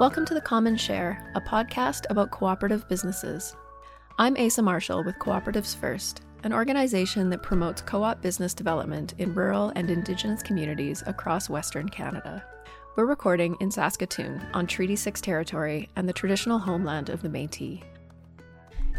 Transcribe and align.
Welcome 0.00 0.24
to 0.24 0.34
The 0.34 0.40
Common 0.40 0.76
Share, 0.76 1.24
a 1.36 1.40
podcast 1.40 2.06
about 2.10 2.32
cooperative 2.32 2.88
businesses. 2.88 3.54
I'm 4.18 4.36
Asa 4.36 4.60
Marshall 4.60 5.04
with 5.04 5.20
Cooperatives 5.20 5.76
First, 5.76 6.22
an 6.42 6.52
organization 6.52 7.30
that 7.30 7.44
promotes 7.44 7.80
co 7.80 8.02
op 8.02 8.20
business 8.20 8.54
development 8.54 9.14
in 9.18 9.32
rural 9.32 9.70
and 9.76 9.88
Indigenous 9.88 10.42
communities 10.42 11.04
across 11.06 11.48
Western 11.48 11.88
Canada. 11.88 12.44
We're 12.96 13.06
recording 13.06 13.56
in 13.60 13.70
Saskatoon 13.70 14.44
on 14.52 14.66
Treaty 14.66 14.96
6 14.96 15.20
territory 15.20 15.88
and 15.94 16.08
the 16.08 16.12
traditional 16.12 16.58
homeland 16.58 17.08
of 17.08 17.22
the 17.22 17.28
Metis. 17.28 17.78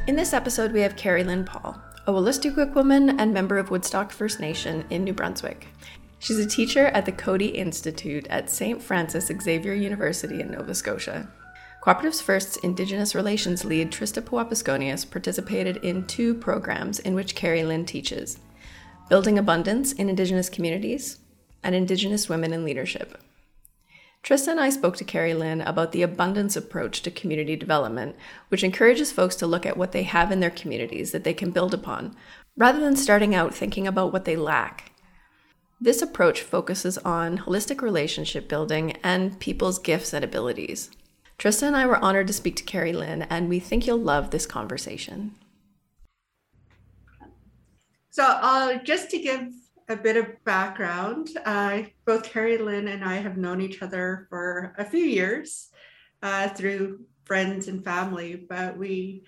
In 0.08 0.16
this 0.16 0.32
episode, 0.32 0.72
we 0.72 0.80
have 0.80 0.96
Karri-Lynn 0.96 1.44
Paul, 1.44 1.78
a 2.08 2.14
Wolastoqiyik 2.14 2.74
woman 2.74 3.20
and 3.20 3.34
member 3.34 3.58
of 3.58 3.70
Woodstock 3.70 4.14
First 4.14 4.40
Nation 4.40 4.86
in 4.90 5.04
New 5.04 5.14
Brunswick. 5.14 5.68
She's 6.20 6.40
a 6.40 6.48
teacher 6.48 6.88
at 6.88 7.06
the 7.06 7.12
Coady 7.12 7.50
Institute 7.50 8.26
at 8.28 8.50
St. 8.50 8.82
Francis 8.82 9.28
Xavier 9.28 9.74
University 9.74 10.42
in 10.42 10.52
Nova 10.52 10.74
Scotia. 10.74 11.30
Cooperatives 11.84 12.22
First's 12.22 12.58
Indigenous 12.58 13.14
Relations 13.14 13.64
lead 13.64 13.92
Trista 13.92 14.20
Pewapisconias 14.20 15.10
participated 15.10 15.78
in 15.78 16.08
two 16.08 16.34
programs 16.34 16.98
in 16.98 17.14
which 17.14 17.36
Karri-Lynn 17.36 17.86
teaches 17.86 18.40
Building 19.08 19.38
Abundance 19.38 19.92
in 19.92 20.10
Indigenous 20.10 20.50
Communities 20.50 21.20
and 21.62 21.76
Indigenous 21.76 22.28
Women 22.28 22.54
in 22.54 22.66
Leadership. 22.66 23.22
Trista 24.24 24.48
and 24.48 24.60
I 24.60 24.72
spoke 24.72 24.98
to 24.98 25.06
Karri-Lynn 25.06 25.62
about 25.62 25.92
the 25.92 26.02
abundance 26.02 26.56
approach 26.56 27.04
to 27.04 27.12
community 27.12 27.56
development, 27.56 28.16
which 28.50 28.64
encourages 28.64 29.12
folks 29.12 29.36
to 29.36 29.46
look 29.46 29.68
at 29.68 29.78
what 29.78 29.92
they 29.92 30.02
have 30.02 30.32
in 30.32 30.40
their 30.40 30.50
communities 30.50 31.12
that 31.12 31.24
they 31.24 31.36
can 31.36 31.52
build 31.52 31.76
upon, 31.76 32.16
rather 32.58 32.80
than 32.80 32.96
starting 32.96 33.36
out 33.36 33.54
thinking 33.54 33.86
about 33.86 34.12
what 34.12 34.26
they 34.26 34.36
lack. 34.36 34.92
This 35.80 36.02
approach 36.02 36.42
focuses 36.42 36.98
on 37.00 37.40
holistic 37.40 37.82
relationship 37.82 38.48
building 38.48 38.98
and 39.04 39.38
people's 39.40 39.78
gifts 39.78 40.14
and 40.14 40.24
abilities. 40.24 40.90
Trista 41.38 41.64
and 41.64 41.76
I 41.76 41.86
were 41.86 41.98
honored 41.98 42.28
to 42.28 42.34
speak 42.34 42.56
to 42.58 42.64
Karri-Lynn, 42.64 43.24
and 43.24 43.50
we 43.50 43.60
think 43.60 43.86
you'll 43.86 43.98
love 43.98 44.32
this 44.32 44.46
conversation. 44.46 45.36
So, 48.10 48.24
uh, 48.24 48.78
just 48.84 49.12
to 49.12 49.20
give 49.20 49.52
a 49.90 49.98
bit 49.98 50.16
of 50.16 50.42
background, 50.46 51.32
uh, 51.46 51.84
both 52.06 52.32
Karri-Lynn 52.32 52.88
and 52.88 53.04
I 53.04 53.16
have 53.16 53.36
known 53.36 53.60
each 53.60 53.82
other 53.82 54.28
for 54.30 54.74
a 54.78 54.86
few 54.86 55.04
years 55.04 55.72
uh, 56.24 56.48
through 56.48 57.02
friends 57.26 57.68
and 57.68 57.84
family, 57.84 58.46
but 58.48 58.78
we 58.78 59.24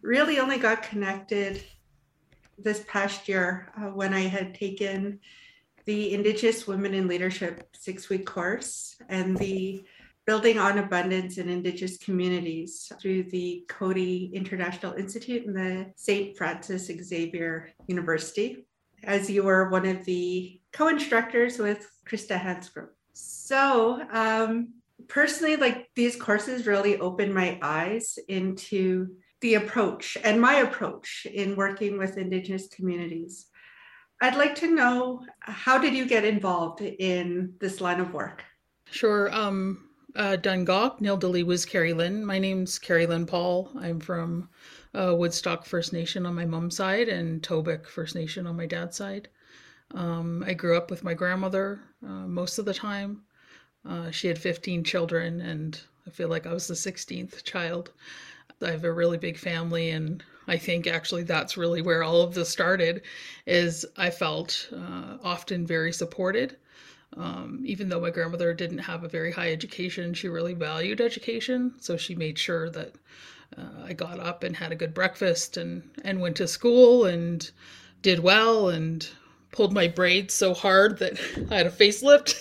really 0.00 0.40
only 0.40 0.58
got 0.58 0.82
connected 0.82 1.62
this 2.58 2.84
past 2.88 3.28
year 3.28 3.72
uh, 3.78 3.86
when 3.86 4.12
I 4.12 4.22
had 4.22 4.56
taken 4.56 5.20
the 5.84 6.14
Indigenous 6.14 6.66
Women 6.66 6.94
in 6.94 7.08
Leadership 7.08 7.66
six 7.74 8.08
week 8.08 8.26
course 8.26 8.96
and 9.08 9.36
the 9.36 9.84
Building 10.24 10.56
on 10.56 10.78
Abundance 10.78 11.38
in 11.38 11.48
Indigenous 11.48 11.98
Communities 11.98 12.92
through 13.00 13.24
the 13.24 13.64
Coady 13.68 14.30
International 14.32 14.92
Institute 14.92 15.46
and 15.46 15.56
the 15.56 15.92
St. 15.96 16.36
Francis 16.36 16.86
Xavier 16.86 17.70
University, 17.88 18.64
as 19.02 19.28
you 19.28 19.42
were 19.42 19.68
one 19.70 19.84
of 19.84 20.04
the 20.04 20.60
co 20.72 20.86
instructors 20.86 21.58
with 21.58 21.90
Krista 22.06 22.40
Hansgroup. 22.40 22.90
So, 23.14 24.00
um, 24.12 24.74
personally, 25.08 25.56
like 25.56 25.90
these 25.96 26.14
courses 26.14 26.68
really 26.68 27.00
opened 27.00 27.34
my 27.34 27.58
eyes 27.60 28.16
into 28.28 29.08
the 29.40 29.54
approach 29.54 30.16
and 30.22 30.40
my 30.40 30.54
approach 30.58 31.26
in 31.26 31.56
working 31.56 31.98
with 31.98 32.16
Indigenous 32.16 32.68
communities. 32.68 33.46
I'd 34.22 34.36
like 34.36 34.54
to 34.56 34.72
know 34.72 35.24
how 35.40 35.78
did 35.78 35.94
you 35.94 36.06
get 36.06 36.24
involved 36.24 36.80
in 36.80 37.54
this 37.58 37.80
line 37.80 37.98
of 37.98 38.14
work? 38.14 38.44
Sure. 38.88 39.34
Um, 39.34 39.88
uh, 40.14 40.36
Dungok, 40.40 41.00
Nildali 41.00 41.44
was 41.44 41.66
Karri-Lynn. 41.66 42.24
My 42.24 42.38
name's 42.38 42.78
Karri-Lynn 42.78 43.26
Paul. 43.26 43.68
I'm 43.76 43.98
from 43.98 44.48
uh, 44.94 45.16
Woodstock 45.16 45.66
First 45.66 45.92
Nation 45.92 46.24
on 46.24 46.36
my 46.36 46.44
mom's 46.44 46.76
side 46.76 47.08
and 47.08 47.42
Tobique 47.42 47.88
First 47.88 48.14
Nation 48.14 48.46
on 48.46 48.56
my 48.56 48.64
dad's 48.64 48.96
side. 48.96 49.28
Um, 49.92 50.44
I 50.46 50.54
grew 50.54 50.76
up 50.76 50.88
with 50.88 51.02
my 51.02 51.14
grandmother 51.14 51.80
uh, 52.06 52.26
most 52.28 52.60
of 52.60 52.64
the 52.64 52.74
time. 52.74 53.22
Uh, 53.84 54.12
she 54.12 54.28
had 54.28 54.38
15 54.38 54.84
children, 54.84 55.40
and 55.40 55.80
I 56.06 56.10
feel 56.10 56.28
like 56.28 56.46
I 56.46 56.52
was 56.52 56.68
the 56.68 56.74
16th 56.74 57.42
child. 57.42 57.90
I 58.62 58.70
have 58.70 58.84
a 58.84 58.92
really 58.92 59.18
big 59.18 59.38
family, 59.38 59.90
and 59.90 60.22
I 60.46 60.56
think 60.56 60.86
actually 60.86 61.22
that's 61.24 61.56
really 61.56 61.82
where 61.82 62.02
all 62.02 62.22
of 62.22 62.34
this 62.34 62.48
started. 62.48 63.02
Is 63.46 63.86
I 63.96 64.10
felt 64.10 64.68
uh, 64.72 65.18
often 65.22 65.66
very 65.66 65.92
supported. 65.92 66.56
Um, 67.16 67.60
even 67.64 67.88
though 67.88 68.00
my 68.00 68.10
grandmother 68.10 68.54
didn't 68.54 68.78
have 68.78 69.04
a 69.04 69.08
very 69.08 69.32
high 69.32 69.52
education, 69.52 70.14
she 70.14 70.28
really 70.28 70.54
valued 70.54 71.00
education. 71.00 71.74
So 71.78 71.96
she 71.96 72.14
made 72.14 72.38
sure 72.38 72.70
that 72.70 72.94
uh, 73.56 73.84
I 73.84 73.92
got 73.92 74.18
up 74.18 74.44
and 74.44 74.56
had 74.56 74.72
a 74.72 74.76
good 74.76 74.94
breakfast 74.94 75.58
and, 75.58 75.82
and 76.04 76.20
went 76.20 76.36
to 76.36 76.48
school 76.48 77.04
and 77.04 77.50
did 78.00 78.20
well 78.20 78.70
and 78.70 79.06
pulled 79.50 79.74
my 79.74 79.88
braids 79.88 80.32
so 80.32 80.54
hard 80.54 80.98
that 80.98 81.20
I 81.50 81.56
had 81.56 81.66
a 81.66 81.70
facelift. 81.70 82.34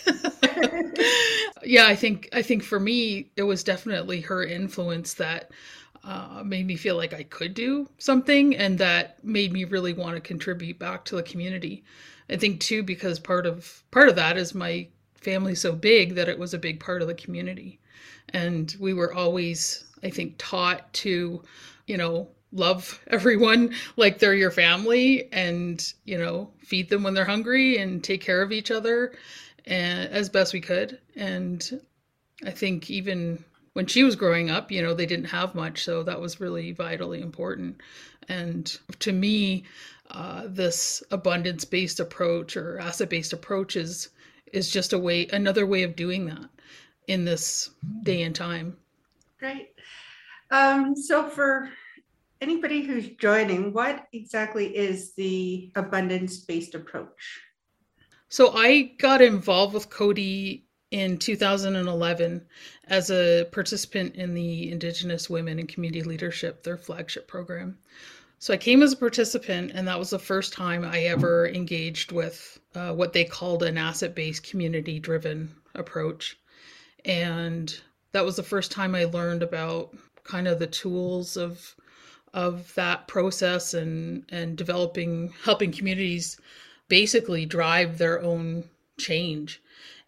yeah, 1.63 1.85
I 1.85 1.95
think 1.95 2.29
I 2.33 2.41
think 2.41 2.63
for 2.63 2.79
me 2.79 3.29
it 3.35 3.43
was 3.43 3.63
definitely 3.63 4.21
her 4.21 4.43
influence 4.43 5.13
that 5.15 5.51
uh, 6.03 6.41
made 6.43 6.65
me 6.65 6.75
feel 6.75 6.95
like 6.95 7.13
I 7.13 7.23
could 7.23 7.53
do 7.53 7.89
something 7.97 8.55
and 8.55 8.77
that 8.79 9.23
made 9.23 9.53
me 9.53 9.65
really 9.65 9.93
want 9.93 10.15
to 10.15 10.21
contribute 10.21 10.79
back 10.79 11.05
to 11.05 11.15
the 11.15 11.23
community. 11.23 11.83
I 12.29 12.37
think 12.37 12.59
too 12.59 12.83
because 12.83 13.19
part 13.19 13.45
of 13.45 13.83
part 13.91 14.09
of 14.09 14.15
that 14.15 14.37
is 14.37 14.55
my 14.55 14.87
family 15.15 15.53
so 15.53 15.73
big 15.73 16.15
that 16.15 16.29
it 16.29 16.39
was 16.39 16.53
a 16.53 16.59
big 16.59 16.79
part 16.79 17.01
of 17.01 17.07
the 17.07 17.13
community. 17.13 17.79
And 18.29 18.75
we 18.79 18.93
were 18.93 19.13
always 19.13 19.85
I 20.03 20.09
think 20.09 20.35
taught 20.37 20.91
to, 20.93 21.43
you 21.85 21.97
know, 21.97 22.29
love 22.51 22.99
everyone 23.07 23.73
like 23.95 24.19
they're 24.19 24.33
your 24.33 24.51
family 24.51 25.31
and, 25.31 25.93
you 26.05 26.17
know, 26.17 26.51
feed 26.59 26.89
them 26.89 27.03
when 27.03 27.13
they're 27.13 27.25
hungry 27.25 27.77
and 27.77 28.03
take 28.03 28.21
care 28.21 28.41
of 28.41 28.51
each 28.51 28.71
other 28.71 29.13
and 29.65 30.09
as 30.09 30.29
best 30.29 30.53
we 30.53 30.61
could. 30.61 30.99
And 31.15 31.81
I 32.45 32.51
think 32.51 32.89
even 32.89 33.43
when 33.73 33.85
she 33.85 34.03
was 34.03 34.15
growing 34.15 34.49
up, 34.49 34.71
you 34.71 34.81
know, 34.81 34.93
they 34.93 35.05
didn't 35.05 35.25
have 35.25 35.55
much, 35.55 35.83
so 35.83 36.03
that 36.03 36.19
was 36.19 36.41
really 36.41 36.71
vitally 36.71 37.21
important. 37.21 37.81
And 38.27 38.77
to 38.99 39.11
me, 39.11 39.63
uh, 40.09 40.43
this 40.47 41.01
abundance-based 41.11 41.99
approach 41.99 42.57
or 42.57 42.79
asset-based 42.79 43.33
approach 43.33 43.75
is 43.75 44.09
is 44.51 44.69
just 44.69 44.91
a 44.91 44.99
way, 44.99 45.27
another 45.31 45.65
way 45.65 45.83
of 45.83 45.95
doing 45.95 46.25
that 46.25 46.49
in 47.07 47.23
this 47.23 47.69
day 48.03 48.23
and 48.23 48.35
time. 48.35 48.75
Great. 49.39 49.69
Um, 50.51 50.93
so 50.93 51.29
for 51.29 51.69
anybody 52.41 52.81
who's 52.81 53.07
joining, 53.11 53.71
what 53.71 54.07
exactly 54.11 54.75
is 54.75 55.13
the 55.13 55.71
abundance-based 55.77 56.75
approach? 56.75 57.41
So 58.27 58.51
I 58.53 58.93
got 58.99 59.21
involved 59.21 59.73
with 59.73 59.89
Coady 59.89 60.65
in 60.91 61.17
2011 61.17 62.45
as 62.87 63.09
a 63.09 63.47
participant 63.51 64.15
in 64.15 64.33
the 64.33 64.71
Indigenous 64.71 65.29
Women 65.29 65.57
in 65.57 65.67
Community 65.67 66.03
Leadership, 66.03 66.63
their 66.63 66.77
flagship 66.77 67.27
program. 67.27 67.77
So 68.39 68.53
I 68.53 68.57
came 68.57 68.83
as 68.83 68.93
a 68.93 68.97
participant, 68.97 69.71
and 69.73 69.87
that 69.87 69.99
was 69.99 70.09
the 70.09 70.19
first 70.19 70.51
time 70.51 70.83
I 70.83 71.03
ever 71.03 71.47
engaged 71.47 72.11
with 72.11 72.59
uh, 72.75 72.93
what 72.93 73.13
they 73.13 73.23
called 73.23 73.63
an 73.63 73.77
asset 73.77 74.15
based 74.15 74.43
community 74.43 74.99
driven 74.99 75.55
approach. 75.75 76.37
And 77.05 77.73
that 78.11 78.25
was 78.25 78.35
the 78.35 78.43
first 78.43 78.71
time 78.71 78.93
I 78.95 79.05
learned 79.05 79.43
about 79.43 79.95
kind 80.23 80.47
of 80.47 80.59
the 80.59 80.67
tools 80.67 81.37
of 81.37 81.75
of 82.33 82.73
that 82.75 83.07
process 83.07 83.73
and 83.73 84.23
and 84.29 84.57
developing 84.57 85.33
helping 85.43 85.71
communities 85.71 86.39
basically 86.87 87.45
drive 87.45 87.97
their 87.97 88.21
own 88.21 88.63
change 88.97 89.61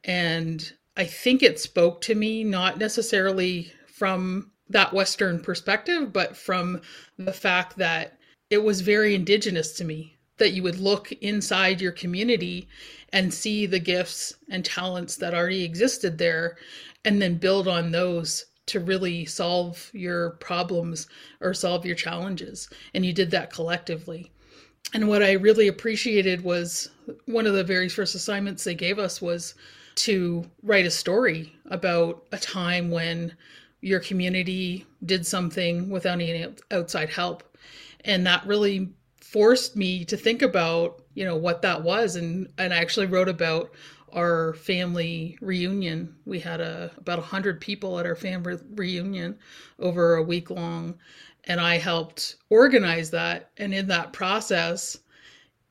and 0.03 0.73
I 0.95 1.05
think 1.05 1.41
it 1.41 1.59
spoke 1.59 2.01
to 2.01 2.15
me, 2.15 2.43
not 2.43 2.77
necessarily 2.77 3.71
from 3.87 4.51
that 4.69 4.93
Western 4.93 5.39
perspective, 5.39 6.13
but 6.13 6.35
from 6.35 6.81
the 7.17 7.33
fact 7.33 7.77
that 7.77 8.17
it 8.49 8.63
was 8.63 8.81
very 8.81 9.15
indigenous 9.15 9.73
to 9.73 9.83
me 9.83 10.17
that 10.37 10.51
you 10.51 10.63
would 10.63 10.79
look 10.79 11.11
inside 11.11 11.79
your 11.79 11.91
community 11.91 12.67
and 13.11 13.33
see 13.33 13.65
the 13.65 13.79
gifts 13.79 14.35
and 14.49 14.65
talents 14.65 15.15
that 15.17 15.33
already 15.33 15.63
existed 15.63 16.17
there 16.17 16.57
and 17.05 17.21
then 17.21 17.37
build 17.37 17.67
on 17.67 17.91
those 17.91 18.45
to 18.65 18.79
really 18.79 19.25
solve 19.25 19.89
your 19.93 20.31
problems 20.31 21.07
or 21.41 21.53
solve 21.53 21.85
your 21.85 21.95
challenges. 21.95 22.69
And 22.93 23.05
you 23.05 23.13
did 23.13 23.29
that 23.31 23.51
collectively. 23.51 24.31
And 24.93 25.07
what 25.07 25.23
I 25.23 25.33
really 25.33 25.67
appreciated 25.67 26.43
was 26.43 26.89
one 27.25 27.45
of 27.45 27.53
the 27.53 27.63
very 27.63 27.89
first 27.89 28.15
assignments 28.15 28.63
they 28.63 28.75
gave 28.75 28.99
us 28.99 29.21
was 29.21 29.55
to 29.95 30.45
write 30.61 30.85
a 30.85 30.91
story 30.91 31.53
about 31.65 32.25
a 32.31 32.37
time 32.37 32.91
when 32.91 33.35
your 33.81 33.99
community 33.99 34.85
did 35.05 35.25
something 35.25 35.89
without 35.89 36.21
any 36.21 36.47
outside 36.71 37.09
help. 37.09 37.43
And 38.05 38.25
that 38.25 38.45
really 38.45 38.89
forced 39.21 39.75
me 39.75 40.05
to 40.05 40.17
think 40.17 40.41
about, 40.41 41.01
you 41.13 41.25
know, 41.25 41.35
what 41.35 41.61
that 41.63 41.83
was. 41.83 42.15
And, 42.15 42.51
and 42.57 42.73
I 42.73 42.77
actually 42.77 43.07
wrote 43.07 43.29
about 43.29 43.71
our 44.13 44.53
family 44.53 45.37
reunion. 45.41 46.15
We 46.25 46.39
had 46.39 46.61
a 46.61 46.91
about 46.97 47.19
100 47.19 47.59
people 47.59 47.99
at 47.99 48.05
our 48.05 48.15
family 48.15 48.57
reunion 48.75 49.37
over 49.79 50.15
a 50.15 50.23
week 50.23 50.49
long 50.49 50.99
and 51.45 51.59
I 51.59 51.77
helped 51.77 52.37
organize 52.49 53.09
that 53.11 53.51
and 53.57 53.73
in 53.73 53.87
that 53.87 54.13
process 54.13 54.97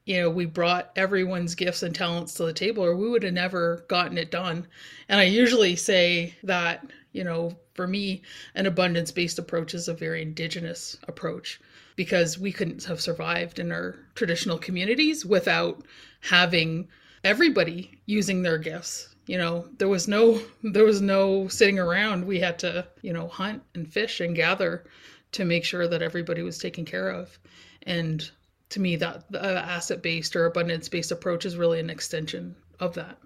you 0.04 0.20
know, 0.20 0.30
we 0.30 0.46
brought 0.46 0.90
everyone's 0.96 1.54
gifts 1.54 1.82
and 1.82 1.94
talents 1.94 2.34
to 2.34 2.44
the 2.44 2.52
table, 2.52 2.84
or 2.84 2.96
we 2.96 3.08
would 3.08 3.22
have 3.22 3.32
never 3.32 3.84
gotten 3.88 4.18
it 4.18 4.30
done. 4.30 4.66
And 5.08 5.20
I 5.20 5.24
usually 5.24 5.76
say 5.76 6.34
that, 6.42 6.84
you 7.12 7.24
know, 7.24 7.56
for 7.74 7.86
me, 7.86 8.22
an 8.54 8.66
abundance 8.66 9.12
based 9.12 9.38
approach 9.38 9.74
is 9.74 9.88
a 9.88 9.94
very 9.94 10.22
indigenous 10.22 10.98
approach 11.06 11.60
because 11.96 12.38
we 12.38 12.52
couldn't 12.52 12.84
have 12.84 13.00
survived 13.00 13.58
in 13.58 13.70
our 13.70 13.96
traditional 14.14 14.58
communities 14.58 15.24
without 15.24 15.84
having 16.20 16.88
everybody 17.24 18.00
using 18.06 18.42
their 18.42 18.58
gifts. 18.58 19.08
You 19.26 19.38
know 19.38 19.68
there 19.78 19.88
was 19.88 20.08
no 20.08 20.42
there 20.64 20.84
was 20.84 21.00
no 21.00 21.46
sitting 21.48 21.78
around. 21.78 22.26
We 22.26 22.40
had 22.40 22.58
to 22.60 22.86
you 23.02 23.12
know 23.12 23.28
hunt 23.28 23.62
and 23.74 23.90
fish 23.90 24.20
and 24.20 24.34
gather 24.34 24.84
to 25.32 25.44
make 25.44 25.64
sure 25.64 25.86
that 25.86 26.02
everybody 26.02 26.42
was 26.42 26.58
taken 26.58 26.84
care 26.84 27.08
of. 27.08 27.38
And 27.82 28.30
to 28.72 28.80
me 28.80 28.96
that 28.96 29.24
uh, 29.34 29.38
asset 29.38 30.02
based 30.02 30.34
or 30.36 30.46
abundance 30.46 30.88
based 30.88 31.12
approach 31.12 31.44
is 31.44 31.56
really 31.56 31.80
an 31.80 31.90
extension 31.90 32.54
of 32.80 32.94
that. 32.94 33.18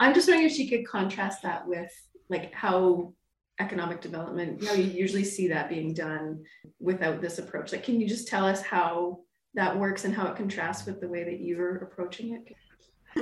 I'm 0.00 0.14
just 0.14 0.28
wondering 0.28 0.48
if 0.48 0.54
she 0.54 0.68
could 0.68 0.86
contrast 0.86 1.42
that 1.42 1.66
with 1.66 1.90
like 2.28 2.52
how 2.52 3.12
economic 3.60 4.00
development 4.00 4.60
you 4.60 4.66
know 4.66 4.74
you 4.74 4.84
usually 4.84 5.22
see 5.22 5.46
that 5.48 5.68
being 5.68 5.94
done 5.94 6.42
without 6.80 7.20
this 7.20 7.38
approach. 7.38 7.72
Like 7.72 7.84
can 7.84 8.00
you 8.00 8.08
just 8.08 8.28
tell 8.28 8.46
us 8.46 8.62
how 8.62 9.20
that 9.54 9.78
works 9.78 10.04
and 10.04 10.14
how 10.14 10.26
it 10.26 10.36
contrasts 10.36 10.86
with 10.86 11.00
the 11.00 11.08
way 11.08 11.24
that 11.24 11.40
you're 11.40 11.76
approaching 11.76 12.34
it? 12.34 12.54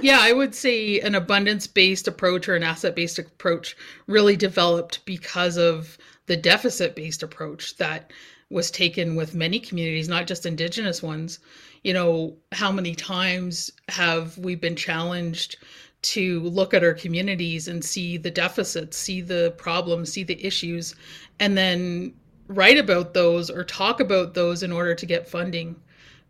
Yeah 0.01 0.21
i 0.21 0.33
would 0.33 0.55
say 0.55 1.01
an 1.01 1.15
abundance 1.15 1.67
based 1.67 2.09
approach 2.09 2.49
or 2.49 2.57
an 2.57 2.63
asset 2.63 2.97
based 2.97 3.19
approach 3.19 3.77
really 4.07 4.37
developed 4.37 5.05
because 5.05 5.59
of 5.59 5.99
the 6.27 6.37
deficit 6.37 6.97
based 6.97 7.23
approach 7.23 7.77
that 7.77 8.11
was 8.53 8.71
taken 8.71 9.17
with 9.17 9.35
many 9.35 9.59
communities, 9.59 10.09
not 10.09 10.27
just 10.27 10.47
indigenous 10.47 11.03
ones. 11.03 11.39
You 11.83 11.95
know, 11.95 12.37
how 12.53 12.71
many 12.71 12.95
times 12.95 13.71
have 13.89 14.37
we 14.39 14.55
been 14.55 14.77
challenged 14.77 15.57
to 16.03 16.41
look 16.41 16.75
at 16.75 16.85
our 16.85 16.95
communities 16.95 17.69
and 17.69 17.85
see 17.85 18.17
the 18.17 18.31
deficits, 18.31 18.97
see 18.97 19.21
the 19.21 19.55
problems, 19.57 20.13
see 20.13 20.23
the 20.23 20.45
issues, 20.45 20.95
and 21.41 21.57
then 21.57 22.13
write 22.49 22.79
about 22.79 23.15
those 23.15 23.49
or 23.49 23.65
talk 23.65 24.01
about 24.01 24.35
those 24.35 24.63
in 24.63 24.73
order 24.73 24.95
to 24.95 25.07
get 25.07 25.29
funding 25.29 25.77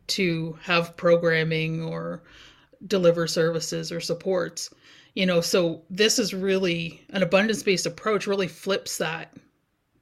to 0.07 0.59
have 0.63 0.97
programming 0.97 1.83
or 1.83 2.23
deliver 2.87 3.27
services 3.27 3.91
or 3.91 4.01
supports. 4.01 4.71
You 5.15 5.27
know, 5.27 5.41
so 5.41 5.83
this 5.91 6.19
is 6.19 6.33
really 6.35 7.05
an 7.11 7.23
abundance 7.23 7.63
based 7.63 7.87
approach, 7.87 8.27
really 8.27 8.49
flips 8.49 8.99
that 8.99 9.35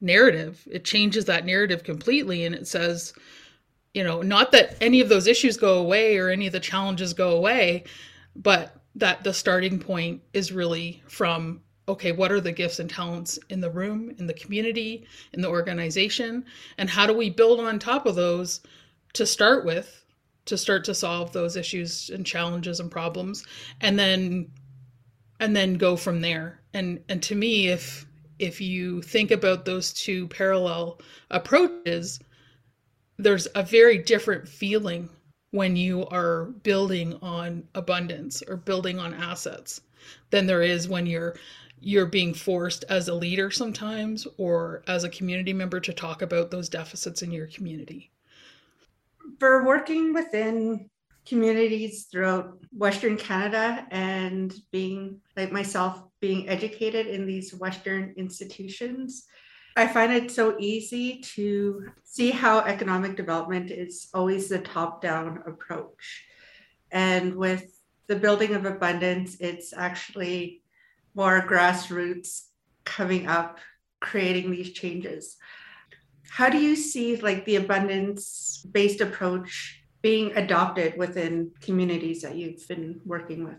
narrative. 0.01 0.67
It 0.71 0.85
changes 0.85 1.27
that 1.27 1.47
narrative 1.47 1.85
completely 1.85 2.45
and 2.45 2.55
it 2.55 2.67
says, 2.67 3.13
you 3.95 4.05
know, 4.05 4.23
not 4.23 4.53
that 4.53 4.77
any 4.81 5.01
of 5.01 5.09
those 5.09 5.27
issues 5.27 5.57
go 5.57 5.79
away 5.79 6.17
or 6.17 6.29
any 6.29 6.47
of 6.47 6.53
the 6.53 6.61
challenges 6.61 7.13
go 7.13 7.37
away, 7.37 7.85
but 8.37 8.77
that 8.95 9.25
the 9.25 9.35
starting 9.35 9.79
point 9.79 10.23
is 10.33 10.53
really 10.53 11.03
from 11.09 11.61
okay, 11.89 12.13
what 12.13 12.31
are 12.31 12.41
the 12.41 12.53
gifts 12.53 12.79
and 12.79 12.89
talents 12.89 13.37
in 13.49 13.61
the 13.61 13.71
room, 13.71 14.15
in 14.19 14.27
the 14.29 14.35
community, 14.35 15.05
in 15.33 15.41
the 15.41 15.49
organization, 15.49 16.45
and 16.79 16.89
how 16.89 17.05
do 17.05 17.13
we 17.13 17.29
build 17.29 17.59
on 17.59 17.81
top 17.81 18.07
of 18.07 18.15
those 18.15 18.61
to 19.13 19.27
start 19.27 19.65
with 19.65 20.05
to 20.47 20.57
start 20.57 20.85
to 20.85 20.95
solve 20.95 21.33
those 21.33 21.57
issues 21.57 22.11
and 22.11 22.25
challenges 22.25 22.81
and 22.81 22.91
problems 22.91 23.45
and 23.81 23.99
then 23.99 24.51
and 25.39 25.57
then 25.57 25.75
go 25.75 25.97
from 25.97 26.21
there. 26.21 26.61
And 26.75 27.01
and 27.09 27.23
to 27.25 27.35
me 27.35 27.69
if 27.69 28.07
if 28.41 28.61
you 28.61 29.03
think 29.03 29.31
about 29.31 29.65
those 29.65 29.93
two 29.93 30.27
parallel 30.29 31.01
approaches, 31.31 32.19
there's 33.19 33.47
a 33.55 33.63
very 33.63 33.99
different 33.99 34.49
feeling 34.49 35.11
when 35.51 35.77
you 35.77 36.07
are 36.07 36.47
building 36.63 37.19
on 37.21 37.65
abundance 37.75 38.43
or 38.49 38.57
building 38.57 38.99
on 38.99 39.13
assets 39.13 39.83
than 40.31 40.47
there 40.47 40.63
is 40.63 40.89
when 40.89 41.07
you're 41.07 41.37
you're 41.83 42.07
being 42.07 42.35
forced 42.35 42.85
as 42.91 43.09
a 43.09 43.15
leader 43.15 43.51
sometimes 43.51 44.27
or 44.37 44.83
as 44.87 45.03
a 45.03 45.09
community 45.09 45.53
member 45.53 45.81
to 45.81 45.95
talk 45.95 46.21
about 46.21 46.51
those 46.51 46.69
deficits 46.69 47.23
in 47.23 47.31
your 47.33 47.47
community. 47.47 48.11
For 49.39 49.65
working 49.65 50.13
within 50.13 50.91
communities 51.31 52.09
throughout 52.11 52.59
Western 52.73 53.17
Canada 53.17 53.87
and 53.93 54.53
being 54.73 55.21
like 55.37 55.53
myself 55.53 56.03
being 56.21 56.49
educated 56.49 57.07
in 57.07 57.25
these 57.25 57.55
Western 57.55 58.13
institutions. 58.17 59.27
I 59.77 59.87
find 59.87 60.13
it 60.13 60.33
so 60.33 60.57
easy 60.59 61.21
to 61.37 61.87
see 62.03 62.33
how 62.33 62.59
economic 62.59 63.17
development 63.17 63.71
is 63.71 64.09
always 64.13 64.49
the 64.49 64.59
top 64.59 65.03
down 65.03 65.45
approach. 65.47 66.25
And 66.91 67.37
with 67.37 67.65
the 68.09 68.17
building 68.17 68.57
of 68.57 68.65
abundance, 68.65 69.37
it's 69.39 69.73
actually 69.73 70.63
more 71.15 71.47
grassroots 71.49 72.47
coming 72.85 73.29
up, 73.29 73.61
creating 74.01 74.51
these 74.51 74.73
changes. 74.73 75.37
How 76.29 76.51
do 76.51 76.59
you 76.59 76.75
see 76.75 77.17
like 77.17 77.45
the 77.45 77.57
abundance 77.57 78.67
based 78.69 79.01
approach 79.01 79.80
being 80.03 80.35
adopted 80.37 80.97
within 80.97 81.53
communities 81.61 82.23
that 82.23 82.37
you've 82.37 82.67
been 82.67 83.01
working 83.05 83.45
with? 83.45 83.59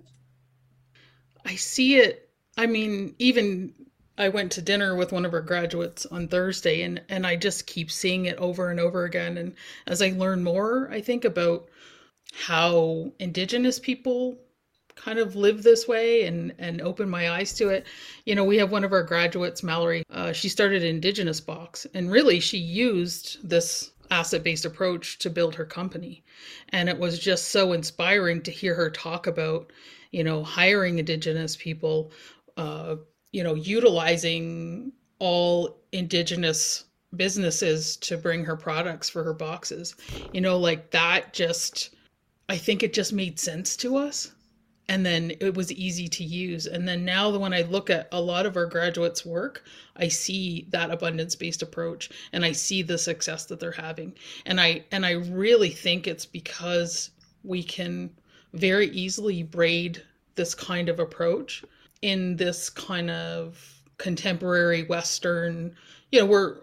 I 1.46 1.56
see 1.56 1.98
it 1.98 2.30
I 2.58 2.68
mean, 2.68 3.16
even 3.18 3.74
I 4.18 4.30
went 4.30 4.52
to 4.54 4.62
dinner 4.62 4.96
with 4.96 5.12
one 5.12 5.26
of 5.26 5.34
our 5.34 5.42
graduates 5.42 6.06
on 6.06 6.28
Thursday 6.28 6.82
and 6.84 7.02
and 7.10 7.26
I 7.26 7.36
just 7.36 7.66
keep 7.66 7.90
seeing 7.92 8.26
it 8.26 8.38
over 8.38 8.70
and 8.70 8.80
over 8.80 9.06
again 9.06 9.38
and 9.38 9.56
as 9.88 10.02
I 10.02 10.10
learn 10.10 10.44
more, 10.44 10.90
I 10.92 11.02
think 11.02 11.26
about 11.26 11.70
how 12.34 13.12
indigenous 13.20 13.80
people 13.80 14.38
kind 14.96 15.18
of 15.18 15.36
live 15.36 15.64
this 15.64 15.88
way 15.88 16.26
and 16.26 16.54
and 16.60 16.82
open 16.82 17.10
my 17.10 17.32
eyes 17.32 17.54
to 17.54 17.70
it. 17.70 17.88
You 18.26 18.36
know, 18.36 18.44
we 18.44 18.58
have 18.58 18.72
one 18.72 18.84
of 18.84 18.94
our 18.94 19.04
graduates, 19.04 19.64
Mallory. 19.64 20.04
Uh, 20.10 20.34
she 20.34 20.50
started 20.50 20.84
Indigenous 20.84 21.40
Box, 21.40 21.88
and 21.94 22.12
really 22.12 22.40
she 22.40 22.58
used 22.58 23.48
this 23.48 23.91
asset-based 24.12 24.66
approach 24.66 25.18
to 25.19 25.30
build 25.30 25.56
her 25.56 25.66
company, 25.66 26.24
and 26.69 26.88
it 26.90 27.00
was 27.00 27.18
just 27.18 27.50
so 27.50 27.74
inspiring 27.74 28.42
to 28.44 28.52
hear 28.52 28.75
her 28.75 28.90
talk 28.90 29.25
about, 29.25 29.72
you 30.12 30.24
know, 30.24 30.44
hiring 30.44 31.00
Indigenous 31.00 31.56
people, 31.56 32.12
uh, 32.58 32.98
you 33.32 33.44
know, 33.44 33.56
utilizing 33.56 34.91
all 35.20 35.80
indigenous 35.91 36.86
businesses 37.15 37.98
to 37.98 38.18
bring 38.18 38.44
her 38.44 38.56
products 38.56 39.10
for 39.10 39.24
her 39.24 39.34
boxes. 39.34 39.96
You 40.34 40.41
know, 40.41 40.58
like 40.58 40.91
that 40.91 41.34
just, 41.34 41.96
I 42.50 42.58
think 42.58 42.84
it 42.84 42.94
just 42.94 43.13
made 43.13 43.39
sense 43.39 43.75
to 43.77 43.98
us. 43.98 44.34
And 44.88 45.06
then 45.06 45.32
it 45.40 45.56
was 45.56 45.72
easy 45.72 46.08
to 46.10 46.24
use. 46.24 46.66
And 46.66 46.88
then 46.88 47.06
now, 47.06 47.30
when 47.38 47.54
I 47.54 47.62
look 47.62 47.90
at 47.90 48.10
a 48.12 48.20
lot 48.20 48.46
of 48.46 48.58
our 48.58 48.66
graduates' 48.66 49.26
work, 49.26 49.64
I 49.96 50.10
see 50.10 50.68
that 50.70 50.92
abundance-based 50.92 51.62
approach, 51.62 52.10
and 52.34 52.44
I 52.44 52.52
see 52.52 52.82
the 52.82 52.98
success 52.98 53.46
that 53.46 53.60
they're 53.60 53.72
having. 53.72 54.14
And 54.46 54.60
I 54.60 54.84
and 54.92 55.06
I 55.06 55.12
really 55.12 55.70
think 55.70 56.08
it's 56.08 56.26
because 56.26 57.12
we 57.44 57.64
can 57.64 58.10
very 58.54 58.90
easily 58.90 59.44
braid 59.44 60.04
this 60.36 60.54
kind 60.54 60.90
of 60.90 61.00
approach 61.00 61.64
in 62.02 62.36
this 62.36 62.70
kind 62.70 63.10
of 63.10 63.82
contemporary 63.98 64.84
Western, 64.84 65.76
you 66.12 66.20
know, 66.20 66.26
we're 66.26 66.58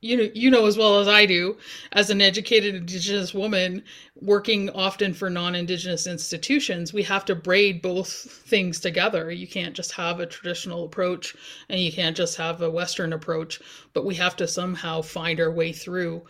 you 0.00 0.16
know 0.16 0.30
you 0.34 0.50
know 0.50 0.66
as 0.66 0.78
well 0.78 0.98
as 0.98 1.08
I 1.08 1.26
do 1.26 1.56
as 1.92 2.10
an 2.10 2.20
educated 2.20 2.74
indigenous 2.74 3.34
woman 3.34 3.82
working 4.20 4.70
often 4.70 5.12
for 5.14 5.30
non-indigenous 5.30 6.06
institutions 6.06 6.92
we 6.92 7.02
have 7.02 7.24
to 7.26 7.34
braid 7.34 7.82
both 7.82 8.10
things 8.10 8.80
together 8.80 9.30
you 9.30 9.46
can't 9.46 9.76
just 9.76 9.92
have 9.92 10.20
a 10.20 10.26
traditional 10.26 10.84
approach 10.84 11.36
and 11.68 11.80
you 11.80 11.92
can't 11.92 12.16
just 12.16 12.36
have 12.36 12.62
a 12.62 12.70
western 12.70 13.12
approach 13.12 13.60
but 13.92 14.04
we 14.04 14.14
have 14.14 14.36
to 14.36 14.48
somehow 14.48 15.02
find 15.02 15.40
our 15.40 15.50
way 15.50 15.72
through 15.72 16.22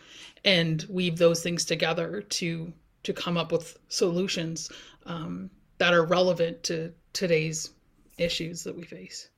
and 0.44 0.86
weave 0.88 1.18
those 1.18 1.42
things 1.42 1.64
together 1.64 2.22
to 2.22 2.72
to 3.02 3.12
come 3.12 3.36
up 3.36 3.52
with 3.52 3.78
solutions 3.88 4.70
um, 5.06 5.50
that 5.78 5.94
are 5.94 6.04
relevant 6.04 6.62
to 6.64 6.92
today's 7.12 7.70
issues 8.18 8.64
that 8.64 8.76
we 8.76 8.84
face? 8.84 9.29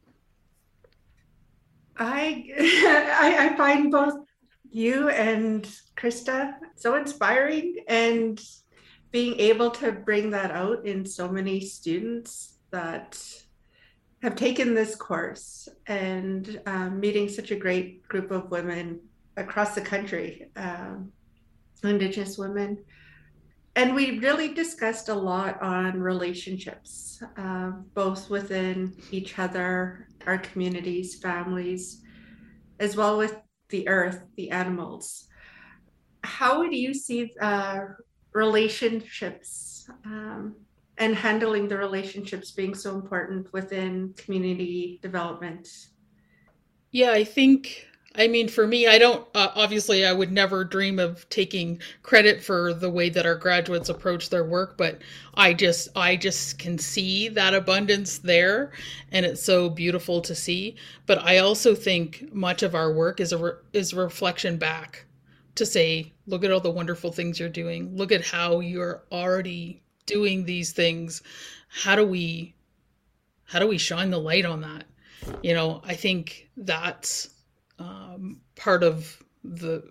I, 1.96 2.50
I, 2.58 3.48
I 3.48 3.56
find 3.56 3.90
both 3.90 4.14
you 4.70 5.08
and 5.10 5.68
Krista 5.96 6.54
so 6.76 6.96
inspiring 6.96 7.76
and 7.88 8.40
being 9.10 9.38
able 9.38 9.70
to 9.70 9.92
bring 9.92 10.30
that 10.30 10.50
out 10.50 10.86
in 10.86 11.04
so 11.04 11.28
many 11.28 11.60
students 11.60 12.58
that 12.70 13.22
have 14.22 14.34
taken 14.36 14.74
this 14.74 14.94
course 14.96 15.68
and 15.86 16.60
um, 16.66 16.98
meeting 16.98 17.28
such 17.28 17.50
a 17.50 17.56
great 17.56 18.06
group 18.08 18.30
of 18.30 18.50
women 18.50 19.00
across 19.36 19.74
the 19.74 19.80
country, 19.80 20.48
um, 20.56 21.12
Indigenous 21.84 22.38
women. 22.38 22.78
And 23.74 23.94
we 23.94 24.18
really 24.18 24.52
discussed 24.52 25.08
a 25.08 25.14
lot 25.14 25.60
on 25.62 26.00
relationships, 26.00 27.22
uh, 27.38 27.70
both 27.94 28.28
within 28.28 28.94
each 29.10 29.38
other, 29.38 30.08
our 30.26 30.38
communities, 30.38 31.18
families, 31.18 32.02
as 32.78 32.96
well 32.96 33.16
with 33.16 33.36
the 33.70 33.88
earth, 33.88 34.22
the 34.36 34.50
animals. 34.50 35.28
How 36.22 36.58
would 36.58 36.74
you 36.74 36.92
see 36.92 37.32
uh, 37.40 37.80
relationships 38.34 39.88
um, 40.04 40.56
and 40.98 41.14
handling 41.14 41.68
the 41.68 41.78
relationships 41.78 42.50
being 42.50 42.74
so 42.74 42.94
important 42.94 43.52
within 43.54 44.12
community 44.16 45.00
development? 45.02 45.68
Yeah, 46.90 47.12
I 47.12 47.24
think 47.24 47.86
I 48.14 48.28
mean, 48.28 48.48
for 48.48 48.66
me, 48.66 48.86
I 48.86 48.98
don't, 48.98 49.26
uh, 49.34 49.52
obviously, 49.54 50.04
I 50.04 50.12
would 50.12 50.30
never 50.30 50.64
dream 50.64 50.98
of 50.98 51.26
taking 51.30 51.80
credit 52.02 52.42
for 52.42 52.74
the 52.74 52.90
way 52.90 53.08
that 53.08 53.24
our 53.24 53.34
graduates 53.34 53.88
approach 53.88 54.28
their 54.28 54.44
work, 54.44 54.76
but 54.76 55.00
I 55.34 55.54
just, 55.54 55.88
I 55.96 56.16
just 56.16 56.58
can 56.58 56.76
see 56.76 57.28
that 57.30 57.54
abundance 57.54 58.18
there 58.18 58.72
and 59.12 59.24
it's 59.24 59.42
so 59.42 59.70
beautiful 59.70 60.20
to 60.22 60.34
see. 60.34 60.76
But 61.06 61.22
I 61.22 61.38
also 61.38 61.74
think 61.74 62.32
much 62.34 62.62
of 62.62 62.74
our 62.74 62.92
work 62.92 63.18
is 63.18 63.32
a, 63.32 63.38
re- 63.38 63.52
is 63.72 63.94
reflection 63.94 64.58
back 64.58 65.06
to 65.54 65.64
say, 65.64 66.12
look 66.26 66.44
at 66.44 66.50
all 66.50 66.60
the 66.60 66.70
wonderful 66.70 67.12
things 67.12 67.40
you're 67.40 67.48
doing. 67.48 67.96
Look 67.96 68.12
at 68.12 68.26
how 68.26 68.60
you're 68.60 69.04
already 69.10 69.82
doing 70.04 70.44
these 70.44 70.72
things. 70.72 71.22
How 71.68 71.96
do 71.96 72.04
we, 72.04 72.54
how 73.44 73.58
do 73.58 73.68
we 73.68 73.78
shine 73.78 74.10
the 74.10 74.18
light 74.18 74.44
on 74.44 74.60
that? 74.60 74.84
You 75.42 75.54
know, 75.54 75.80
I 75.84 75.94
think 75.94 76.50
that's, 76.56 77.30
um, 77.78 78.40
part 78.56 78.82
of 78.82 79.22
the 79.44 79.90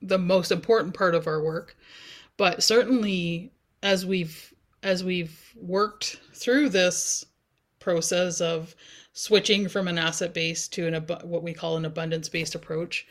the 0.00 0.18
most 0.18 0.52
important 0.52 0.94
part 0.94 1.14
of 1.14 1.26
our 1.26 1.42
work. 1.42 1.76
But 2.36 2.62
certainly, 2.62 3.52
as 3.82 4.06
we've 4.06 4.54
as 4.82 5.02
we've 5.02 5.52
worked 5.56 6.20
through 6.32 6.68
this 6.68 7.24
process 7.80 8.40
of 8.40 8.74
switching 9.12 9.68
from 9.68 9.88
an 9.88 9.98
asset 9.98 10.32
based 10.32 10.72
to 10.74 10.86
an 10.86 10.94
ab- 10.94 11.22
what 11.24 11.42
we 11.42 11.52
call 11.52 11.76
an 11.76 11.84
abundance 11.84 12.28
based 12.28 12.54
approach 12.54 13.06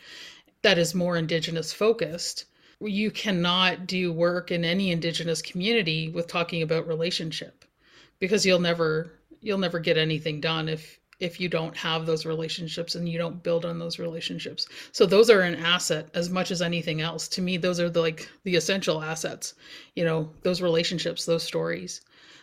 that 0.62 0.78
is 0.78 0.94
more 0.94 1.16
indigenous 1.16 1.72
focused 1.72 2.46
you 2.80 3.10
cannot 3.10 3.86
do 3.86 4.12
work 4.12 4.50
in 4.50 4.64
any 4.64 4.92
indigenous 4.92 5.42
community 5.42 6.08
with 6.08 6.28
talking 6.28 6.62
about 6.62 6.86
relationship 6.86 7.64
because 8.20 8.46
you'll 8.46 8.60
never 8.60 9.12
you'll 9.40 9.58
never 9.58 9.78
get 9.78 9.98
anything 9.98 10.40
done 10.40 10.68
if 10.68 10.98
if 11.20 11.40
you 11.40 11.48
don't 11.48 11.76
have 11.76 12.06
those 12.06 12.24
relationships 12.24 12.94
and 12.94 13.08
you 13.08 13.18
don't 13.18 13.42
build 13.42 13.64
on 13.64 13.78
those 13.78 13.98
relationships. 13.98 14.68
So 14.92 15.04
those 15.04 15.30
are 15.30 15.40
an 15.40 15.56
asset 15.56 16.08
as 16.14 16.30
much 16.30 16.50
as 16.50 16.62
anything 16.62 17.00
else. 17.00 17.26
To 17.28 17.42
me, 17.42 17.56
those 17.56 17.80
are 17.80 17.90
the 17.90 18.00
like 18.00 18.28
the 18.44 18.56
essential 18.56 19.02
assets. 19.02 19.54
You 19.96 20.04
know, 20.04 20.30
those 20.42 20.62
relationships, 20.62 21.24
those 21.24 21.42
stories, 21.42 22.02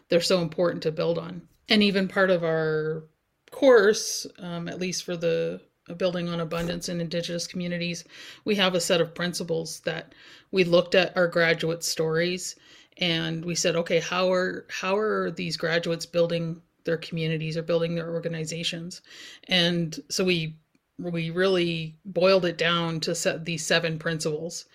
they're 0.09 0.21
so 0.21 0.41
important 0.41 0.83
to 0.83 0.91
build 0.91 1.17
on. 1.17 1.41
And 1.69 1.81
even 1.81 2.07
part 2.07 2.29
of 2.29 2.43
our 2.43 3.05
course, 3.51 4.27
um, 4.39 4.67
at 4.67 4.79
least 4.79 5.03
for 5.03 5.15
the 5.15 5.61
building 5.97 6.27
on 6.27 6.39
abundance 6.39 6.89
in 6.89 6.99
indigenous 6.99 7.47
communities, 7.47 8.03
we 8.43 8.55
have 8.55 8.75
a 8.75 8.81
set 8.81 9.01
of 9.01 9.15
principles 9.15 9.79
that 9.81 10.13
we 10.51 10.63
looked 10.63 10.95
at 10.95 11.15
our 11.15 11.27
graduate 11.27 11.83
stories 11.83 12.55
and 12.97 13.43
we 13.43 13.55
said, 13.55 13.75
okay, 13.75 13.99
how 13.99 14.31
are 14.31 14.65
how 14.69 14.97
are 14.97 15.31
these 15.31 15.57
graduates 15.57 16.05
building 16.05 16.61
their 16.85 16.97
communities 16.97 17.57
or 17.57 17.63
building 17.63 17.95
their 17.95 18.11
organizations. 18.11 19.01
And 19.47 19.99
so 20.09 20.23
we 20.23 20.55
we 20.97 21.29
really 21.29 21.97
boiled 22.05 22.45
it 22.45 22.57
down 22.57 23.01
to 23.01 23.13
set 23.13 23.43
these 23.43 23.65
seven 23.65 23.99
principles. 23.99 24.65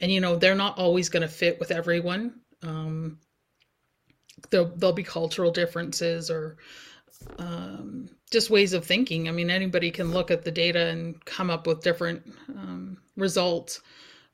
And 0.00 0.10
you 0.10 0.20
know, 0.20 0.36
they're 0.36 0.54
not 0.54 0.78
always 0.78 1.08
going 1.08 1.22
to 1.22 1.28
fit 1.28 1.60
with 1.60 1.70
everyone. 1.70 2.40
Um, 2.62 3.18
there'll, 4.50 4.72
there'll 4.76 4.94
be 4.94 5.02
cultural 5.02 5.50
differences 5.50 6.30
or 6.30 6.56
um, 7.38 8.08
just 8.30 8.50
ways 8.50 8.72
of 8.72 8.84
thinking. 8.84 9.28
I 9.28 9.32
mean, 9.32 9.50
anybody 9.50 9.90
can 9.90 10.12
look 10.12 10.30
at 10.30 10.44
the 10.44 10.50
data 10.50 10.86
and 10.86 11.22
come 11.24 11.50
up 11.50 11.66
with 11.66 11.82
different 11.82 12.22
um, 12.48 12.98
results. 13.16 13.80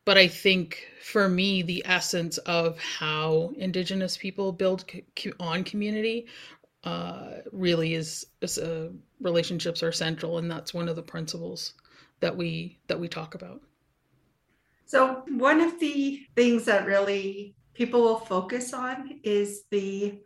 But 0.04 0.18
I 0.18 0.26
think 0.26 0.84
for 1.00 1.28
me, 1.28 1.62
the 1.62 1.82
essence 1.86 2.38
of 2.38 2.78
how 2.78 3.52
Indigenous 3.56 4.16
people 4.16 4.50
build 4.52 4.84
co- 4.88 5.30
on 5.38 5.62
community 5.62 6.26
uh, 6.84 7.38
really 7.52 7.94
is, 7.94 8.26
is 8.40 8.58
uh, 8.58 8.88
relationships 9.20 9.82
are 9.82 9.92
central, 9.92 10.38
and 10.38 10.50
that's 10.50 10.74
one 10.74 10.88
of 10.88 10.96
the 10.96 11.02
principles 11.02 11.74
that 12.20 12.36
we 12.36 12.78
that 12.86 12.98
we 12.98 13.08
talk 13.08 13.34
about. 13.34 13.60
So 14.86 15.22
one 15.28 15.60
of 15.60 15.78
the 15.80 16.20
things 16.36 16.64
that 16.66 16.86
really 16.86 17.54
people 17.74 18.02
will 18.02 18.18
focus 18.18 18.72
on 18.72 19.20
is 19.22 19.62
the 19.70 20.20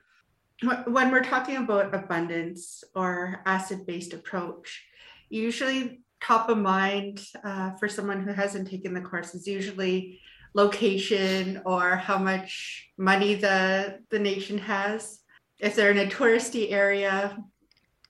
when 0.87 1.11
we're 1.11 1.23
talking 1.23 1.59
about 1.59 1.95
abundance 1.95 2.83
or 2.95 3.43
asset-based 3.45 4.15
approach. 4.15 4.85
Usually, 5.29 6.01
top 6.23 6.49
of 6.49 6.59
mind 6.59 7.23
uh, 7.45 7.73
for 7.73 7.89
someone 7.89 8.23
who 8.23 8.33
hasn't 8.33 8.69
taken 8.69 8.95
the 8.95 9.01
course 9.01 9.35
is 9.35 9.47
usually 9.47 10.21
location 10.55 11.61
or 11.67 11.97
how 11.97 12.17
much 12.17 12.89
money 12.97 13.35
the 13.35 14.01
the 14.11 14.19
nation 14.19 14.57
has 14.57 15.21
if 15.59 15.75
they're 15.75 15.91
in 15.91 15.99
a 15.99 16.11
touristy 16.11 16.73
area, 16.73 17.43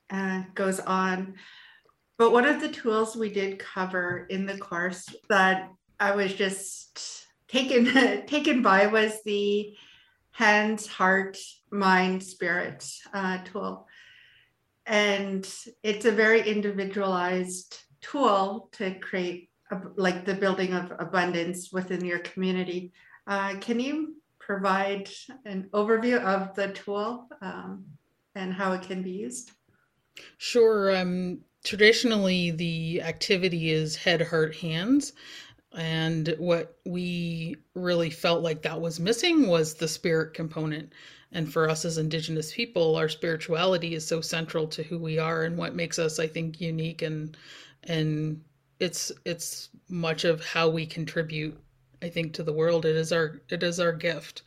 uh, 0.09 0.43
goes 0.53 0.79
on. 0.79 1.35
But 2.17 2.31
one 2.31 2.45
of 2.45 2.61
the 2.61 2.69
tools 2.69 3.15
we 3.15 3.29
did 3.29 3.59
cover 3.59 4.25
in 4.29 4.45
the 4.45 4.57
course 4.57 5.07
that 5.29 5.69
I 5.99 6.15
was 6.15 6.33
just 6.33 7.27
taken 7.47 7.85
taken 8.27 8.61
by 8.61 8.87
was 8.87 9.21
the 9.23 9.75
hands, 10.31 10.87
heart, 10.87 11.37
mind, 11.71 12.23
spirit 12.23 12.89
uh, 13.13 13.39
tool, 13.43 13.87
and 14.85 15.47
it's 15.83 16.05
a 16.05 16.11
very 16.11 16.47
individualized 16.47 17.83
tool 18.01 18.69
to 18.73 18.95
create 18.99 19.49
a, 19.71 19.77
like 19.95 20.25
the 20.25 20.33
building 20.33 20.73
of 20.73 20.91
abundance 20.99 21.71
within 21.71 22.05
your 22.05 22.19
community. 22.19 22.93
Uh, 23.25 23.55
can 23.59 23.79
you 23.79 24.15
provide 24.47 25.09
an 25.45 25.69
overview 25.73 26.23
of 26.23 26.55
the 26.55 26.69
tool 26.69 27.27
um, 27.41 27.83
and 28.33 28.53
how 28.53 28.71
it 28.71 28.81
can 28.81 29.03
be 29.03 29.11
used? 29.11 29.51
Sure. 30.37 30.95
Um, 30.95 31.39
traditionally, 31.65 32.51
the 32.51 33.01
activity 33.01 33.71
is 33.71 33.97
head, 33.97 34.21
heart, 34.21 34.55
hands. 34.55 35.11
And 35.75 36.33
what 36.37 36.77
we 36.85 37.57
really 37.75 38.09
felt 38.09 38.41
like 38.41 38.61
that 38.61 38.79
was 38.79 39.01
missing 39.01 39.47
was 39.47 39.73
the 39.73 39.87
spirit 39.87 40.33
component. 40.33 40.93
And 41.33 41.51
for 41.51 41.69
us 41.69 41.83
as 41.83 41.97
Indigenous 41.97 42.53
people, 42.53 42.95
our 42.95 43.09
spirituality 43.09 43.95
is 43.95 44.07
so 44.07 44.21
central 44.21 44.65
to 44.69 44.81
who 44.81 44.97
we 44.97 45.19
are 45.19 45.43
and 45.43 45.57
what 45.57 45.75
makes 45.75 45.99
us, 45.99 46.19
I 46.19 46.27
think, 46.27 46.61
unique 46.61 47.01
and 47.01 47.35
and 47.83 48.41
it's 48.79 49.11
it's 49.25 49.69
much 49.89 50.23
of 50.23 50.43
how 50.43 50.69
we 50.69 50.85
contribute 50.85 51.59
I 52.01 52.09
think 52.09 52.33
to 52.33 52.43
the 52.43 52.53
world. 52.53 52.85
It 52.85 52.95
is 52.95 53.11
our 53.11 53.41
it 53.49 53.63
is 53.63 53.79
our 53.79 53.93
gift, 53.93 54.43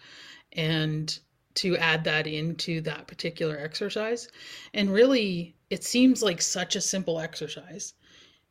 and 0.52 1.19
to 1.54 1.76
add 1.76 2.04
that 2.04 2.26
into 2.26 2.80
that 2.83 3.07
particular 3.07 3.59
exercise, 3.59 4.28
and 4.75 4.92
really, 4.92 5.57
it 5.69 5.85
seems 5.85 6.23
like 6.23 6.40
such 6.40 6.76
a 6.76 6.80
simple 6.80 7.19
exercise. 7.19 7.95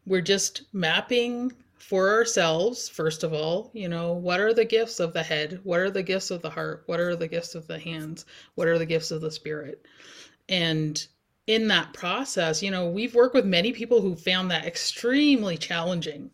We're 0.06 0.22
just 0.22 0.63
mapping 0.74 1.53
for 1.79 2.10
ourselves 2.13 2.89
first 2.89 3.24
of 3.24 3.32
all 3.32 3.72
you 3.74 3.88
know 3.88 4.12
what 4.12 4.41
are 4.41 4.53
the 4.53 4.65
gifts 4.65 5.00
of 5.00 5.13
the 5.13 5.24
head? 5.24 5.60
What 5.63 5.79
are 5.79 5.89
the 5.89 6.03
gifts 6.03 6.29
of 6.29 6.41
the 6.41 6.50
heart? 6.50 6.84
What 6.88 7.00
are 7.00 7.15
the 7.15 7.27
gifts 7.27 7.56
of 7.56 7.68
the 7.68 7.79
hands? 7.79 8.25
What 8.56 8.68
are 8.68 8.77
the 8.77 8.86
gifts 8.86 9.12
of 9.12 9.22
the 9.22 9.32
spirit? 9.32 9.86
And 10.50 11.06
in 11.48 11.68
that 11.70 11.94
process 11.94 12.62
you 12.62 12.70
know 12.70 12.89
we've 12.89 13.15
worked 13.15 13.34
with 13.34 13.46
many 13.46 13.72
people 13.72 14.01
who 14.01 14.15
found 14.15 14.51
that 14.51 14.65
extremely 14.65 15.58
challenging 15.58 16.29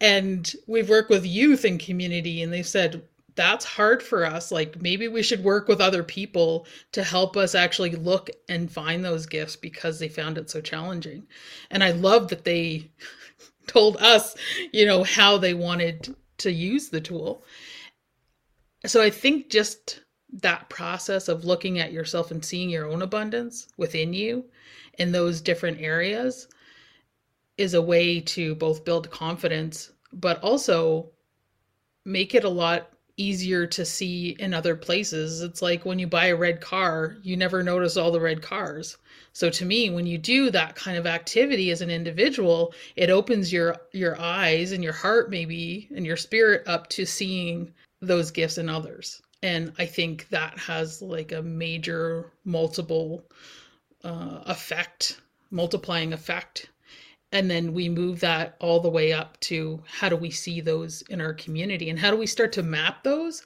and 0.00 0.54
we've 0.66 0.88
worked 0.88 1.10
with 1.10 1.26
youth 1.26 1.64
and 1.64 1.80
community 1.80 2.42
and 2.42 2.52
they've 2.52 2.66
said 2.66 3.02
that's 3.36 3.64
hard 3.64 4.02
for 4.02 4.24
us. 4.24 4.52
Like 4.52 4.80
maybe 4.80 5.08
we 5.08 5.22
should 5.22 5.42
work 5.42 5.66
with 5.68 5.80
other 5.80 6.02
people 6.02 6.66
to 6.92 7.02
help 7.02 7.36
us 7.36 7.54
actually 7.54 7.90
look 7.90 8.30
and 8.48 8.70
find 8.70 9.04
those 9.04 9.26
gifts 9.26 9.56
because 9.56 9.98
they 9.98 10.08
found 10.08 10.38
it 10.38 10.50
so 10.50 10.60
challenging. 10.60 11.26
And 11.70 11.82
i 11.82 11.90
love 11.90 12.28
that 12.28 12.44
they 12.44 12.90
told 13.66 13.96
us 13.96 14.36
you 14.72 14.86
know 14.86 15.04
how 15.04 15.38
they 15.38 15.54
wanted 15.54 16.14
to 16.38 16.52
use 16.52 16.88
the 16.88 17.00
tool. 17.00 17.44
So 18.86 19.02
i 19.02 19.10
think 19.10 19.50
just 19.50 20.00
that 20.42 20.68
process 20.68 21.28
of 21.28 21.44
looking 21.44 21.78
at 21.78 21.92
yourself 21.92 22.30
and 22.30 22.44
seeing 22.44 22.68
your 22.68 22.86
own 22.86 23.02
abundance 23.02 23.68
within 23.76 24.12
you 24.12 24.44
in 24.98 25.12
those 25.12 25.40
different 25.40 25.80
areas 25.80 26.48
is 27.56 27.74
a 27.74 27.82
way 27.82 28.20
to 28.20 28.54
both 28.54 28.84
build 28.84 29.10
confidence 29.10 29.92
but 30.12 30.40
also 30.42 31.10
make 32.04 32.34
it 32.34 32.44
a 32.44 32.48
lot 32.48 32.90
easier 33.16 33.66
to 33.66 33.84
see 33.84 34.36
in 34.40 34.52
other 34.52 34.74
places. 34.74 35.40
It's 35.40 35.62
like 35.62 35.84
when 35.84 35.98
you 35.98 36.06
buy 36.06 36.26
a 36.26 36.36
red 36.36 36.60
car, 36.60 37.16
you 37.22 37.36
never 37.36 37.62
notice 37.62 37.96
all 37.96 38.10
the 38.10 38.20
red 38.20 38.42
cars. 38.42 38.96
So 39.32 39.50
to 39.50 39.64
me, 39.64 39.90
when 39.90 40.06
you 40.06 40.18
do 40.18 40.50
that 40.50 40.74
kind 40.74 40.96
of 40.96 41.06
activity 41.06 41.70
as 41.70 41.80
an 41.80 41.90
individual, 41.90 42.74
it 42.96 43.10
opens 43.10 43.52
your 43.52 43.76
your 43.92 44.20
eyes 44.20 44.72
and 44.72 44.82
your 44.82 44.92
heart 44.92 45.30
maybe 45.30 45.88
and 45.94 46.04
your 46.04 46.16
spirit 46.16 46.66
up 46.66 46.88
to 46.90 47.06
seeing 47.06 47.72
those 48.00 48.30
gifts 48.30 48.58
in 48.58 48.68
others. 48.68 49.22
and 49.42 49.72
i 49.78 49.86
think 49.86 50.28
that 50.30 50.58
has 50.58 51.02
like 51.02 51.32
a 51.32 51.42
major 51.42 52.32
multiple 52.44 53.22
uh, 54.02 54.40
effect 54.46 55.20
multiplying 55.50 56.12
effect 56.12 56.70
and 57.34 57.50
then 57.50 57.74
we 57.74 57.88
move 57.88 58.20
that 58.20 58.54
all 58.60 58.78
the 58.78 58.88
way 58.88 59.12
up 59.12 59.38
to 59.40 59.82
how 59.86 60.08
do 60.08 60.16
we 60.16 60.30
see 60.30 60.60
those 60.60 61.02
in 61.10 61.20
our 61.20 61.34
community 61.34 61.90
and 61.90 61.98
how 61.98 62.12
do 62.12 62.16
we 62.16 62.28
start 62.28 62.52
to 62.52 62.62
map 62.62 63.02
those? 63.02 63.44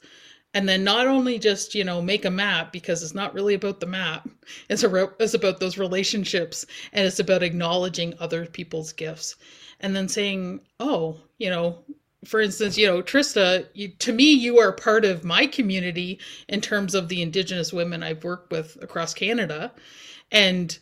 And 0.52 0.68
then 0.68 0.84
not 0.84 1.06
only 1.06 1.38
just 1.38 1.74
you 1.74 1.84
know 1.84 2.02
make 2.02 2.26
a 2.26 2.30
map 2.30 2.70
because 2.70 3.02
it's 3.02 3.14
not 3.14 3.32
really 3.32 3.54
about 3.54 3.80
the 3.80 3.86
map 3.86 4.28
it's, 4.68 4.84
a, 4.84 5.10
it's 5.18 5.34
about 5.34 5.58
those 5.58 5.78
relationships 5.78 6.66
and 6.92 7.06
it's 7.06 7.18
about 7.18 7.42
acknowledging 7.42 8.14
other 8.20 8.44
people's 8.44 8.92
gifts. 8.92 9.36
And 9.80 9.96
then 9.96 10.06
saying 10.06 10.60
oh 10.78 11.16
you 11.38 11.48
know 11.48 11.78
for 12.26 12.40
instance 12.42 12.76
you 12.76 12.86
know 12.86 13.00
trista 13.00 13.66
you, 13.72 13.88
to 13.88 14.12
me 14.12 14.32
you 14.32 14.58
are 14.58 14.72
part 14.72 15.06
of 15.06 15.24
my 15.24 15.46
community 15.46 16.18
in 16.48 16.60
terms 16.60 16.94
of 16.94 17.08
the 17.08 17.22
indigenous 17.22 17.72
women 17.72 18.02
i've 18.02 18.22
worked 18.22 18.52
with 18.52 18.76
across 18.82 19.14
canada. 19.14 19.72
And 20.30 20.78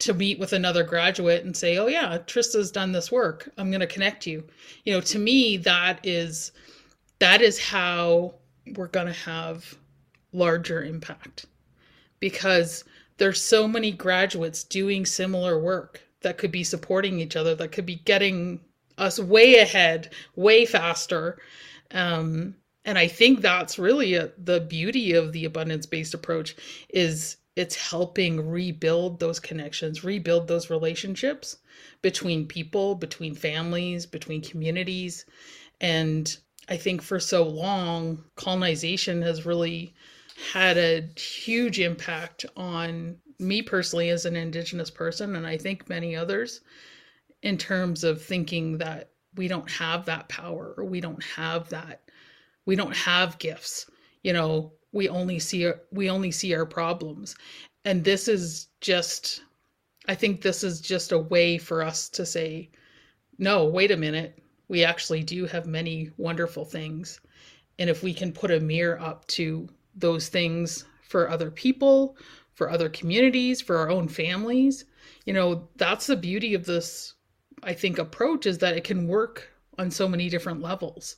to 0.00 0.14
meet 0.14 0.38
with 0.38 0.52
another 0.52 0.84
graduate 0.84 1.44
and 1.44 1.56
say, 1.56 1.76
"Oh 1.78 1.86
yeah, 1.86 2.18
Trista's 2.26 2.70
done 2.70 2.92
this 2.92 3.10
work. 3.10 3.50
I'm 3.58 3.70
going 3.70 3.80
to 3.80 3.86
connect 3.86 4.26
you." 4.26 4.44
You 4.84 4.94
know, 4.94 5.00
to 5.02 5.18
me 5.18 5.56
that 5.58 6.00
is 6.04 6.52
that 7.18 7.42
is 7.42 7.58
how 7.58 8.34
we're 8.76 8.88
going 8.88 9.06
to 9.06 9.12
have 9.12 9.76
larger 10.32 10.82
impact. 10.82 11.46
Because 12.20 12.84
there's 13.18 13.40
so 13.40 13.68
many 13.68 13.92
graduates 13.92 14.64
doing 14.64 15.04
similar 15.06 15.58
work 15.58 16.00
that 16.22 16.38
could 16.38 16.50
be 16.50 16.64
supporting 16.64 17.20
each 17.20 17.36
other, 17.36 17.54
that 17.54 17.72
could 17.72 17.86
be 17.86 17.96
getting 18.04 18.60
us 18.96 19.18
way 19.18 19.56
ahead, 19.56 20.10
way 20.36 20.64
faster. 20.64 21.38
Um, 21.92 22.56
and 22.84 22.98
I 22.98 23.06
think 23.06 23.40
that's 23.40 23.78
really 23.78 24.14
a, 24.14 24.30
the 24.38 24.60
beauty 24.60 25.12
of 25.12 25.32
the 25.32 25.44
abundance 25.44 25.86
based 25.86 26.14
approach 26.14 26.56
is 26.88 27.36
it's 27.58 27.74
helping 27.74 28.48
rebuild 28.48 29.18
those 29.18 29.40
connections, 29.40 30.04
rebuild 30.04 30.46
those 30.46 30.70
relationships 30.70 31.56
between 32.02 32.46
people, 32.46 32.94
between 32.94 33.34
families, 33.34 34.06
between 34.06 34.40
communities. 34.40 35.26
And 35.80 36.36
I 36.68 36.76
think 36.76 37.02
for 37.02 37.18
so 37.18 37.42
long, 37.42 38.22
colonization 38.36 39.20
has 39.22 39.44
really 39.44 39.92
had 40.52 40.78
a 40.78 41.08
huge 41.18 41.80
impact 41.80 42.46
on 42.56 43.16
me 43.40 43.60
personally 43.60 44.10
as 44.10 44.24
an 44.24 44.36
Indigenous 44.36 44.90
person, 44.90 45.34
and 45.34 45.44
I 45.44 45.56
think 45.56 45.88
many 45.88 46.14
others, 46.14 46.60
in 47.42 47.58
terms 47.58 48.04
of 48.04 48.22
thinking 48.22 48.78
that 48.78 49.10
we 49.34 49.48
don't 49.48 49.70
have 49.70 50.04
that 50.04 50.28
power 50.28 50.74
or 50.76 50.84
we 50.84 51.00
don't 51.00 51.24
have 51.24 51.70
that, 51.70 52.02
we 52.66 52.76
don't 52.76 52.94
have 52.94 53.40
gifts. 53.40 53.90
You 54.22 54.32
know, 54.32 54.74
we 54.92 55.08
only 55.08 55.38
see 55.38 55.70
we 55.92 56.10
only 56.10 56.30
see 56.30 56.54
our 56.54 56.66
problems. 56.66 57.36
And 57.84 58.04
this 58.04 58.28
is 58.28 58.68
just 58.80 59.42
i 60.06 60.14
think 60.14 60.40
this 60.40 60.64
is 60.64 60.80
just 60.80 61.12
a 61.12 61.18
way 61.18 61.58
for 61.58 61.82
us 61.82 62.08
to 62.08 62.24
say 62.24 62.70
no 63.38 63.64
wait 63.64 63.90
a 63.90 63.96
minute. 63.96 64.38
We 64.68 64.84
actually 64.84 65.22
do 65.22 65.46
have 65.46 65.66
many 65.66 66.10
wonderful 66.18 66.64
things. 66.64 67.20
And 67.78 67.88
if 67.88 68.02
we 68.02 68.12
can 68.12 68.32
put 68.32 68.50
a 68.50 68.60
mirror 68.60 69.00
up 69.00 69.26
to 69.28 69.68
those 69.94 70.28
things 70.28 70.84
for 71.08 71.30
other 71.30 71.50
people 71.50 72.16
for 72.54 72.70
other 72.70 72.88
communities 72.88 73.60
for 73.60 73.76
our 73.76 73.90
own 73.90 74.08
families 74.08 74.84
you 75.24 75.32
know 75.32 75.68
that's 75.76 76.06
the 76.06 76.16
beauty 76.16 76.54
of 76.54 76.64
this 76.66 77.14
i 77.62 77.72
think 77.72 77.98
approach 77.98 78.46
is 78.46 78.58
that 78.58 78.76
it 78.76 78.84
can 78.84 79.08
work 79.08 79.48
on 79.78 79.90
so 79.90 80.08
many 80.08 80.28
different 80.28 80.60
levels 80.60 81.16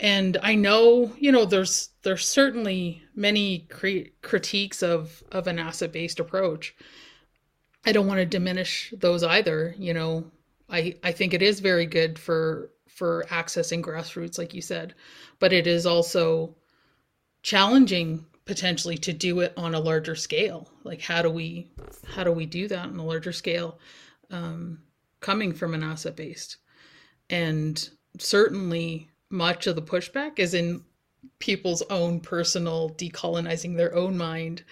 and 0.00 0.36
I 0.42 0.54
know, 0.54 1.12
you 1.18 1.32
know, 1.32 1.44
there's 1.44 1.90
there's 2.02 2.28
certainly 2.28 3.02
many 3.14 3.66
cre- 3.70 4.10
critiques 4.22 4.82
of 4.82 5.22
of 5.32 5.46
an 5.46 5.58
asset 5.58 5.92
based 5.92 6.20
approach. 6.20 6.74
I 7.84 7.92
don't 7.92 8.06
want 8.06 8.18
to 8.18 8.26
diminish 8.26 8.92
those 8.96 9.24
either. 9.24 9.74
You 9.78 9.94
know, 9.94 10.30
I 10.68 10.94
I 11.02 11.12
think 11.12 11.34
it 11.34 11.42
is 11.42 11.60
very 11.60 11.86
good 11.86 12.18
for 12.18 12.70
for 12.86 13.24
accessing 13.28 13.82
grassroots, 13.82 14.38
like 14.38 14.54
you 14.54 14.62
said, 14.62 14.94
but 15.40 15.52
it 15.52 15.66
is 15.66 15.86
also 15.86 16.56
challenging 17.42 18.24
potentially 18.44 18.96
to 18.96 19.12
do 19.12 19.40
it 19.40 19.52
on 19.56 19.74
a 19.74 19.80
larger 19.80 20.14
scale. 20.14 20.70
Like 20.84 21.00
how 21.00 21.22
do 21.22 21.30
we 21.30 21.70
how 22.06 22.22
do 22.22 22.32
we 22.32 22.46
do 22.46 22.68
that 22.68 22.86
on 22.86 22.98
a 22.98 23.04
larger 23.04 23.32
scale, 23.32 23.78
um, 24.30 24.80
coming 25.20 25.52
from 25.52 25.74
an 25.74 25.82
asset 25.82 26.14
based, 26.14 26.58
and 27.30 27.88
certainly 28.18 29.08
much 29.30 29.66
of 29.66 29.76
the 29.76 29.82
pushback 29.82 30.38
is 30.38 30.54
in 30.54 30.82
people's 31.38 31.82
own 31.90 32.20
personal 32.20 32.90
decolonizing 32.90 33.76
their 33.76 33.94
own 33.94 34.16
mind 34.16 34.64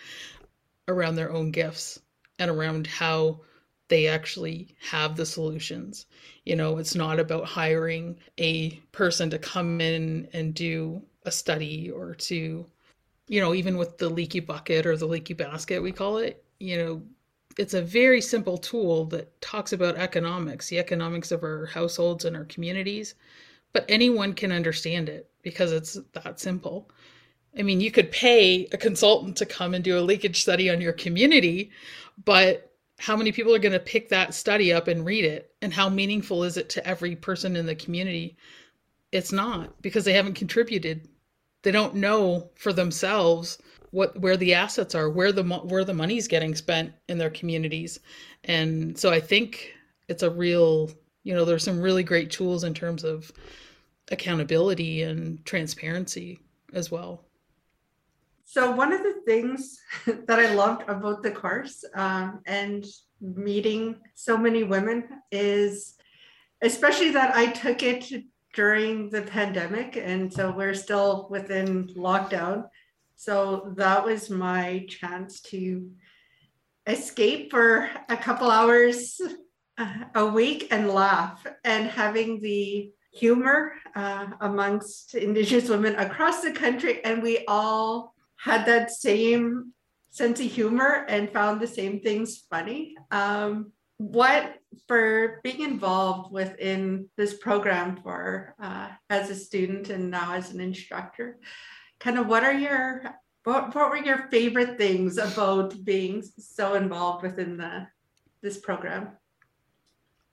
around 0.89 1.17
their 1.17 1.33
own 1.33 1.51
gifts 1.51 2.01
and 2.39 2.51
around 2.51 2.87
how 2.87 3.41
they 3.89 4.07
actually 4.07 4.75
have 4.81 5.17
the 5.17 5.27
solutions. 5.27 6.07
You 6.45 6.57
know, 6.57 6.79
it's 6.79 6.95
not 6.95 7.21
about 7.21 7.45
hiring 7.45 8.19
a 8.39 8.71
person 8.93 9.31
to 9.31 9.39
come 9.39 9.81
in 9.81 10.29
and 10.33 10.55
do 10.55 11.03
a 11.25 11.31
study 11.31 11.91
or 11.91 12.15
to, 12.15 12.67
you 13.29 13.41
know, 13.41 13.55
even 13.55 13.77
with 13.77 13.99
the 13.99 14.09
leaky 14.09 14.41
bucket 14.41 14.87
or 14.87 14.97
the 14.97 15.07
leaky 15.07 15.35
basket, 15.35 15.83
we 15.83 15.93
call 15.93 16.19
it, 16.19 16.45
you 16.59 16.77
know, 16.79 17.03
it's 17.59 17.75
a 17.75 17.83
very 17.83 18.21
simple 18.21 18.59
tool 18.59 19.07
that 19.07 19.41
talks 19.41 19.73
about 19.73 19.97
economics, 19.97 20.69
the 20.69 20.79
economics 20.79 21.31
of 21.33 21.43
our 21.43 21.67
households 21.67 22.25
and 22.25 22.37
our 22.37 22.45
communities, 22.45 23.15
but 23.77 23.85
anyone 23.91 24.33
can 24.33 24.53
understand 24.53 25.07
it 25.07 25.29
because 25.43 25.71
it's 25.71 25.99
that 26.15 26.41
simple. 26.41 26.91
I 27.59 27.63
mean, 27.63 27.79
you 27.79 27.91
could 27.91 28.11
pay 28.11 28.65
a 28.73 28.79
consultant 28.79 29.37
to 29.37 29.45
come 29.45 29.75
and 29.75 29.85
do 29.85 29.99
a 29.99 30.01
leakage 30.01 30.41
study 30.41 30.71
on 30.71 30.81
your 30.81 30.95
community, 30.95 31.71
but 32.25 32.73
how 32.99 33.17
many 33.17 33.33
people 33.33 33.55
are 33.55 33.59
going 33.59 33.73
to 33.73 33.79
pick 33.79 34.09
that 34.09 34.33
study 34.33 34.73
up 34.73 34.89
and 34.89 35.05
read 35.05 35.27
it? 35.27 35.53
And 35.61 35.75
how 35.75 35.91
meaningful 35.91 36.43
is 36.43 36.57
it 36.57 36.71
to 36.71 36.87
every 36.87 37.17
person 37.17 37.55
in 37.55 37.67
the 37.67 37.75
community? 37.75 38.39
It's 39.13 39.31
not 39.31 39.83
because 39.83 40.07
they 40.07 40.15
haven't 40.15 40.37
contributed. 40.37 41.07
They 41.61 41.71
don't 41.71 41.97
know 41.97 42.49
for 42.55 42.73
themselves 42.73 43.59
what 43.91 44.19
where 44.19 44.39
the 44.39 44.55
assets 44.55 44.95
are, 44.95 45.11
where 45.11 45.33
the 45.33 45.45
where 45.45 45.85
the 45.85 45.93
money's 45.93 46.29
getting 46.29 46.55
spent 46.55 46.95
in 47.11 47.19
their 47.19 47.29
communities. 47.29 48.01
And 48.45 48.99
so 48.99 49.11
I 49.11 49.21
think 49.21 49.75
it's 50.09 50.23
a 50.23 50.31
real, 50.31 50.91
you 51.25 51.35
know, 51.35 51.45
there's 51.45 51.65
some 51.65 51.83
really 51.83 52.05
great 52.05 52.31
tools 52.31 52.65
in 52.65 52.73
terms 52.73 53.05
of 53.05 53.31
accountability 54.11 55.03
and 55.03 55.45
transparency 55.45 56.39
as 56.73 56.91
well. 56.91 57.25
So, 58.45 58.71
one 58.71 58.93
of 58.93 59.03
the 59.03 59.21
things 59.27 59.81
that 60.07 60.39
I 60.39 60.55
loved 60.55 60.89
about 60.89 61.23
the 61.23 61.33
course 61.33 61.85
um, 61.95 62.41
and 62.47 62.87
meeting 63.21 63.97
so 64.15 64.37
many 64.37 64.63
women 64.63 65.09
is, 65.33 65.95
especially 66.63 67.11
that 67.11 67.35
I 67.35 67.47
took 67.47 67.83
it 67.83 68.25
during 68.55 69.11
the 69.11 69.23
pandemic. 69.23 69.97
And 69.97 70.33
so 70.33 70.51
we're 70.51 70.75
still 70.75 71.27
within 71.29 71.89
lockdown. 71.89 72.69
So, 73.17 73.73
that 73.77 74.05
was 74.05 74.31
my 74.31 74.87
chance 74.89 75.41
to 75.53 75.91
escape 76.87 77.51
for 77.51 77.91
a 78.09 78.17
couple 78.17 78.49
hours 78.51 79.21
a 80.15 80.27
week 80.27 80.69
and 80.71 80.89
laugh 80.89 81.45
and 81.65 81.89
having 81.89 82.41
the 82.41 82.93
humor 83.17 83.73
uh, 83.95 84.27
amongst 84.41 85.15
Indigenous 85.15 85.69
women 85.69 85.95
across 85.97 86.43
the 86.43 86.53
country, 86.53 87.05
and 87.05 87.23
we 87.23 87.45
all 87.49 88.15
had 88.37 88.67
that 88.67 88.91
same 88.91 89.73
sense 90.11 90.41
of 90.41 90.51
humor 90.51 91.05
and 91.09 91.33
found 91.33 91.61
the 91.61 91.67
same 91.67 92.01
things 92.01 92.45
funny. 92.51 92.95
Um, 93.11 93.73
what 93.99 94.57
for 94.89 95.41
being 95.43 95.63
involved 95.63 96.31
within 96.31 97.09
this 97.17 97.35
program 97.35 97.99
for 98.03 98.55
uh, 98.61 98.89
as 99.09 99.31
a 99.31 99.35
student 99.35 99.89
and 99.89 100.11
now 100.11 100.35
as 100.35 100.53
an 100.53 100.61
instructor, 100.61 101.39
kind 101.99 102.19
of 102.19 102.27
what 102.27 102.45
are 102.45 102.53
your 102.53 103.03
what, 103.45 103.75
what 103.75 103.91
were 103.91 103.97
your 103.97 104.29
favorite 104.31 104.77
things 104.77 105.19
about 105.19 105.73
being 105.85 106.23
so 106.39 106.75
involved 106.75 107.23
within 107.23 107.57
the 107.57 107.87
this 108.43 108.59
program? 108.59 109.13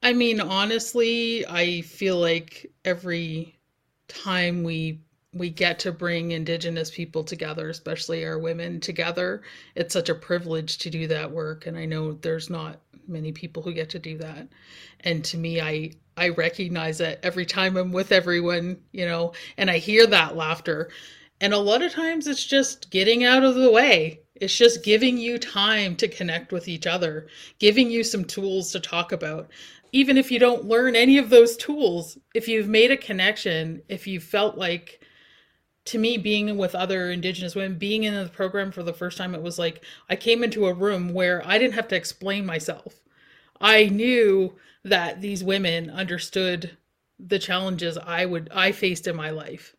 I 0.04 0.14
mean, 0.14 0.40
honestly, 0.40 1.46
I 1.48 1.82
feel 1.82 2.18
like 2.20 2.72
every 2.86 3.58
time 4.08 4.64
we 4.64 5.00
we 5.34 5.50
get 5.50 5.80
to 5.80 5.92
bring 5.92 6.32
indigenous 6.32 6.92
people 6.92 7.24
together, 7.24 7.70
especially 7.70 8.24
our 8.24 8.38
women 8.38 8.80
together, 8.80 9.42
it's 9.74 9.94
such 9.94 10.10
a 10.10 10.16
privilege 10.16 10.78
to 10.80 10.92
do 10.92 11.08
that 11.08 11.32
work 11.32 11.66
and 11.66 11.76
I 11.78 11.86
know 11.86 12.14
there's 12.14 12.50
not 12.52 12.82
many 13.08 13.32
people 13.32 13.64
who 13.64 13.74
get 13.74 13.90
to 13.92 14.00
do 14.00 14.18
that. 14.20 14.48
And 15.02 15.24
to 15.26 15.38
me, 15.38 15.60
I 15.62 15.94
I 16.18 16.30
recognize 16.30 17.00
it 17.02 17.20
every 17.24 17.46
time 17.46 17.78
I'm 17.78 17.92
with 17.92 18.12
everyone, 18.12 18.78
you 18.92 19.06
know, 19.08 19.34
and 19.58 19.72
I 19.72 19.80
hear 19.80 20.06
that 20.08 20.36
laughter. 20.36 20.92
And 21.42 21.54
a 21.54 21.58
lot 21.58 21.82
of 21.82 21.92
times 21.94 22.28
it's 22.28 22.46
just 22.46 22.92
getting 22.92 23.24
out 23.24 23.44
of 23.44 23.56
the 23.56 23.72
way. 23.72 24.23
It's 24.36 24.58
just 24.58 24.84
giving 24.84 25.18
you 25.18 25.38
time 25.38 25.96
to 25.98 26.08
connect 26.08 26.52
with 26.52 26.68
each 26.68 26.88
other, 26.88 27.28
giving 27.60 27.92
you 27.92 28.04
some 28.04 28.26
tools 28.26 28.72
to 28.72 28.80
talk 28.80 29.12
about. 29.12 29.50
Even 29.92 30.18
if 30.18 30.32
you 30.32 30.40
don't 30.40 30.66
learn 30.66 30.96
any 30.96 31.18
of 31.20 31.30
those 31.30 31.56
tools, 31.56 32.18
if 32.34 32.48
you've 32.48 32.68
made 32.68 32.90
a 32.90 32.98
connection, 32.98 33.84
if 33.90 34.08
you 34.08 34.20
felt 34.20 34.58
like 34.58 35.06
to 35.86 35.98
me 35.98 36.18
being 36.18 36.58
with 36.58 36.76
other 36.76 37.12
indigenous 37.12 37.56
women 37.56 37.78
being 37.78 38.04
in 38.04 38.14
the 38.14 38.30
program 38.30 38.72
for 38.72 38.84
the 38.84 38.94
first 38.94 39.18
time 39.18 39.36
it 39.36 39.42
was 39.42 39.60
like 39.60 39.84
i 40.10 40.16
came 40.16 40.44
into 40.44 40.66
a 40.66 40.74
room 40.74 41.14
where 41.14 41.46
i 41.46 41.58
didn't 41.58 41.74
have 41.74 41.88
to 41.90 41.96
explain 41.96 42.46
myself. 42.46 43.02
I 43.60 43.86
knew 43.86 44.56
that 44.84 45.22
these 45.22 45.44
women 45.44 45.90
understood 45.90 46.78
the 47.20 47.40
challenges 47.40 47.98
i 47.98 48.26
would 48.26 48.50
i 48.54 48.72
faced 48.72 49.08
in 49.08 49.16
my 49.16 49.30
life. 49.30 49.76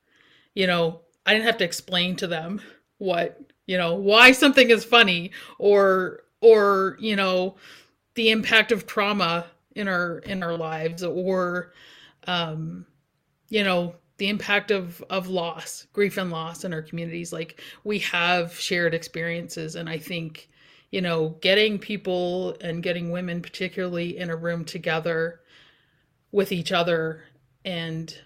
You 0.55 0.67
know 0.67 1.01
i 1.27 1.33
didn't 1.33 1.47
have 1.47 1.59
to 1.59 1.65
explain 1.65 2.17
to 2.17 2.27
them 2.27 2.61
what 2.99 3.41
you 3.67 3.79
know 3.79 3.95
why 3.95 4.33
something 4.33 4.71
is 4.71 4.85
funny 4.85 5.31
or 5.59 6.25
or 6.41 6.97
you 7.01 7.17
know 7.17 7.57
the 8.15 8.31
impact 8.31 8.73
of 8.73 8.87
trauma 8.87 9.47
in 9.75 9.89
our 9.89 10.19
in 10.19 10.43
our 10.43 10.57
lives 10.57 11.03
or 11.03 11.73
um 12.27 12.87
you 13.49 13.65
know 13.65 13.95
the 14.19 14.29
impact 14.29 14.71
of 14.71 15.03
of 15.11 15.29
loss 15.29 15.87
grief 15.93 16.17
and 16.17 16.31
loss 16.31 16.65
in 16.65 16.73
our 16.73 16.83
communities. 16.83 17.33
Like 17.33 17.61
we 17.83 17.99
have 18.01 18.59
shared 18.59 18.95
experiences 18.95 19.75
and 19.77 19.89
i 19.89 19.99
think 19.99 20.49
you 20.91 21.01
know 21.01 21.31
getting 21.41 21.79
people 21.79 22.57
and 22.61 22.83
getting 22.83 23.11
women 23.11 23.43
particularly 23.43 24.17
in 24.17 24.31
a 24.31 24.37
room 24.37 24.65
together 24.65 25.41
with 26.31 26.53
each 26.53 26.73
other 26.73 27.23
and 27.65 28.17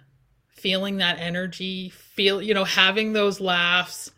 feeling 0.48 0.98
that 0.98 1.18
energy 1.18 1.88
feel 1.90 2.42
you 2.42 2.52
know 2.52 2.64
having 2.64 3.12
those 3.12 3.40
laughs 3.40 4.10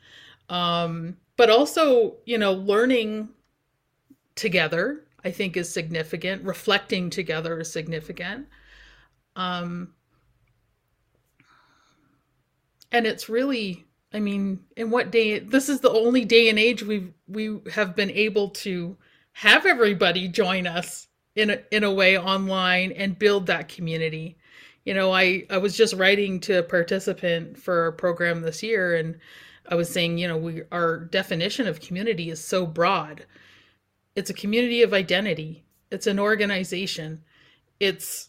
um 0.51 1.17
but 1.37 1.49
also 1.49 2.17
you 2.27 2.37
know 2.37 2.53
learning 2.53 3.29
together 4.35 5.05
i 5.25 5.31
think 5.31 5.57
is 5.57 5.73
significant. 5.73 6.43
Reflecting 6.45 7.11
together 7.11 7.61
is 7.61 7.73
significant. 7.73 8.47
Um 9.37 9.95
and 12.93 13.07
it's 13.07 13.29
really 13.29 13.87
i 14.13 14.19
mean 14.19 14.61
in 14.77 14.91
what 14.91 15.13
day 15.13 15.39
this 15.39 15.69
is 15.69 15.81
the 15.81 15.91
only 15.91 16.25
day 16.25 16.49
and 16.49 16.59
age 16.59 16.83
we 16.83 17.13
we 17.29 17.61
have 17.73 17.95
been 17.95 18.11
able 18.11 18.51
to 18.51 18.97
have 19.33 19.65
everybody 19.65 20.27
join 20.29 20.67
us 20.67 21.07
in 21.37 21.51
a, 21.51 21.59
in 21.71 21.85
a 21.85 21.93
way 21.93 22.19
online 22.19 22.93
and 22.93 23.19
build 23.19 23.47
that 23.47 23.69
community. 23.69 24.37
You 24.85 24.95
know 24.95 25.13
i 25.13 25.47
i 25.51 25.59
was 25.59 25.77
just 25.77 25.95
writing 25.95 26.41
to 26.41 26.59
a 26.59 26.63
participant 26.63 27.59
for 27.59 27.87
a 27.87 27.93
program 27.93 28.41
this 28.41 28.63
year 28.63 28.97
and 28.97 29.19
i 29.71 29.75
was 29.75 29.91
saying 29.91 30.19
you 30.19 30.29
know 30.29 30.37
we 30.37 30.63
our 30.73 30.99
definition 30.99 31.67
of 31.67 31.81
community 31.81 32.31
is 32.31 32.43
so 32.43 32.67
broad. 32.67 33.25
It's 34.17 34.31
a 34.31 34.35
community 34.35 34.83
of 34.83 34.93
identity. 34.93 35.65
It's 35.91 36.07
an 36.07 36.19
organization. 36.19 37.23
It's 37.79 38.29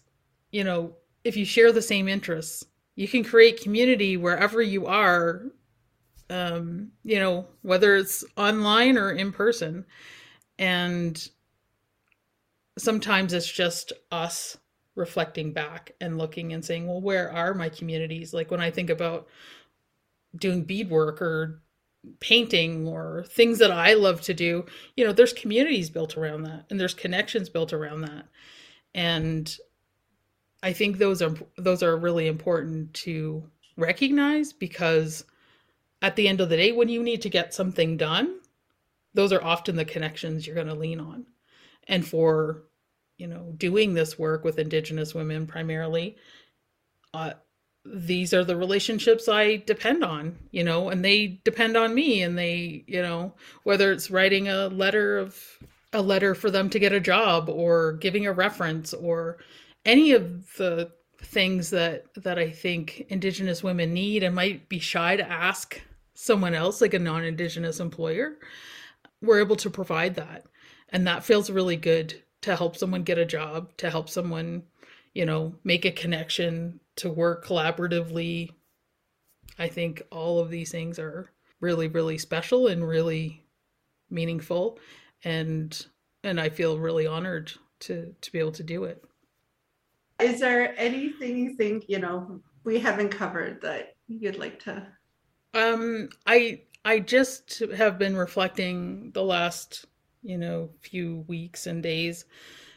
you 0.51 0.63
know 0.63 0.95
if 1.23 1.35
you 1.35 1.45
share 1.45 1.71
the 1.71 1.81
same 1.81 2.07
interests 2.07 2.65
you 2.95 3.07
can 3.07 3.23
create 3.23 3.61
community 3.61 4.17
wherever 4.17 4.61
you 4.61 4.85
are 4.85 5.45
um, 6.29 6.91
you 7.03 7.19
know 7.19 7.45
whether 7.61 7.95
it's 7.95 8.23
online 8.37 8.97
or 8.97 9.11
in 9.11 9.31
person. 9.31 9.85
And 10.57 11.29
sometimes 12.77 13.33
it's 13.33 13.51
just 13.51 13.91
us 14.11 14.57
reflecting 14.95 15.51
back 15.51 15.93
and 15.99 16.17
looking 16.17 16.53
and 16.53 16.63
saying 16.63 16.87
well 16.87 17.01
where 17.01 17.31
are 17.31 17.53
my 17.53 17.69
communities? 17.69 18.33
Like 18.33 18.51
when 18.51 18.61
i 18.61 18.71
think 18.71 18.89
about 18.89 19.27
doing 20.35 20.63
beadwork 20.63 21.21
or 21.21 21.61
painting 22.19 22.87
or 22.87 23.23
things 23.27 23.59
that 23.59 23.69
i 23.69 23.93
love 23.93 24.21
to 24.21 24.33
do 24.33 24.65
you 24.95 25.05
know 25.05 25.13
there's 25.13 25.33
communities 25.33 25.89
built 25.89 26.17
around 26.17 26.43
that 26.43 26.65
and 26.69 26.79
there's 26.79 26.95
connections 26.95 27.49
built 27.49 27.73
around 27.73 28.01
that. 28.01 28.25
And 28.93 29.55
I 30.63 30.73
think 30.73 30.97
those 30.97 31.21
are 31.21 31.33
those 31.57 31.83
are 31.83 31.95
really 31.97 32.27
important 32.27 32.93
to 32.95 33.49
recognize 33.77 34.53
because 34.53 35.25
at 36.01 36.15
the 36.15 36.27
end 36.27 36.41
of 36.41 36.49
the 36.49 36.57
day 36.57 36.71
when 36.71 36.89
you 36.89 37.01
need 37.01 37.21
to 37.21 37.29
get 37.29 37.53
something 37.53 37.97
done 37.97 38.39
those 39.13 39.33
are 39.33 39.43
often 39.43 39.75
the 39.75 39.85
connections 39.85 40.45
you're 40.45 40.55
going 40.55 40.67
to 40.67 40.73
lean 40.73 40.99
on. 40.99 41.25
And 41.87 42.07
for 42.07 42.63
you 43.17 43.27
know 43.27 43.53
doing 43.57 43.93
this 43.93 44.17
work 44.19 44.43
with 44.43 44.59
indigenous 44.59 45.13
women 45.13 45.47
primarily 45.47 46.17
uh, 47.13 47.33
these 47.83 48.33
are 48.33 48.43
the 48.43 48.55
relationships 48.55 49.27
i 49.27 49.55
depend 49.65 50.03
on 50.03 50.37
you 50.51 50.63
know 50.63 50.89
and 50.89 51.03
they 51.03 51.39
depend 51.43 51.75
on 51.75 51.95
me 51.95 52.21
and 52.21 52.37
they 52.37 52.83
you 52.87 53.01
know 53.01 53.33
whether 53.63 53.91
it's 53.91 54.11
writing 54.11 54.47
a 54.47 54.67
letter 54.67 55.17
of 55.17 55.57
a 55.93 56.01
letter 56.01 56.35
for 56.35 56.51
them 56.51 56.69
to 56.69 56.79
get 56.79 56.93
a 56.93 56.99
job 56.99 57.49
or 57.49 57.93
giving 57.93 58.25
a 58.25 58.31
reference 58.31 58.93
or 58.93 59.37
any 59.85 60.11
of 60.11 60.55
the 60.57 60.89
things 61.23 61.69
that 61.69 62.05
that 62.15 62.39
I 62.39 62.49
think 62.49 63.05
indigenous 63.09 63.63
women 63.63 63.93
need 63.93 64.23
and 64.23 64.33
might 64.33 64.69
be 64.69 64.79
shy 64.79 65.15
to 65.15 65.29
ask 65.29 65.81
someone 66.13 66.53
else 66.53 66.81
like 66.81 66.93
a 66.93 66.99
non-indigenous 66.99 67.79
employer 67.79 68.37
we're 69.21 69.39
able 69.39 69.55
to 69.57 69.69
provide 69.69 70.15
that. 70.15 70.45
And 70.89 71.07
that 71.07 71.23
feels 71.23 71.49
really 71.49 71.77
good 71.77 72.21
to 72.41 72.55
help 72.55 72.75
someone 72.75 73.03
get 73.03 73.17
a 73.17 73.25
job 73.25 73.69
to 73.77 73.89
help 73.89 74.09
someone 74.09 74.63
you 75.13 75.25
know 75.25 75.53
make 75.63 75.85
a 75.85 75.91
connection 75.91 76.79
to 77.01 77.09
work 77.09 77.45
collaboratively 77.45 78.49
i 79.59 79.67
think 79.67 80.01
all 80.11 80.39
of 80.39 80.49
these 80.49 80.71
things 80.71 80.97
are 80.97 81.29
really 81.59 81.87
really 81.87 82.17
special 82.17 82.67
and 82.67 82.87
really 82.87 83.43
meaningful 84.09 84.79
and 85.23 85.85
and 86.23 86.39
i 86.39 86.49
feel 86.49 86.77
really 86.77 87.05
honored 87.05 87.51
to 87.79 88.13
to 88.21 88.31
be 88.31 88.39
able 88.39 88.51
to 88.51 88.63
do 88.63 88.83
it 88.83 89.03
is 90.21 90.39
there 90.39 90.79
anything 90.79 91.37
you 91.37 91.53
think, 91.55 91.85
you 91.87 91.99
know, 91.99 92.39
we 92.63 92.79
haven't 92.79 93.09
covered 93.09 93.61
that 93.61 93.95
you'd 94.07 94.37
like 94.37 94.59
to? 94.63 94.85
Um, 95.53 96.09
I 96.27 96.61
I 96.85 96.99
just 96.99 97.61
have 97.75 97.97
been 97.97 98.15
reflecting 98.15 99.11
the 99.11 99.23
last, 99.23 99.85
you 100.21 100.37
know, 100.37 100.69
few 100.79 101.25
weeks 101.27 101.67
and 101.67 101.81
days. 101.81 102.25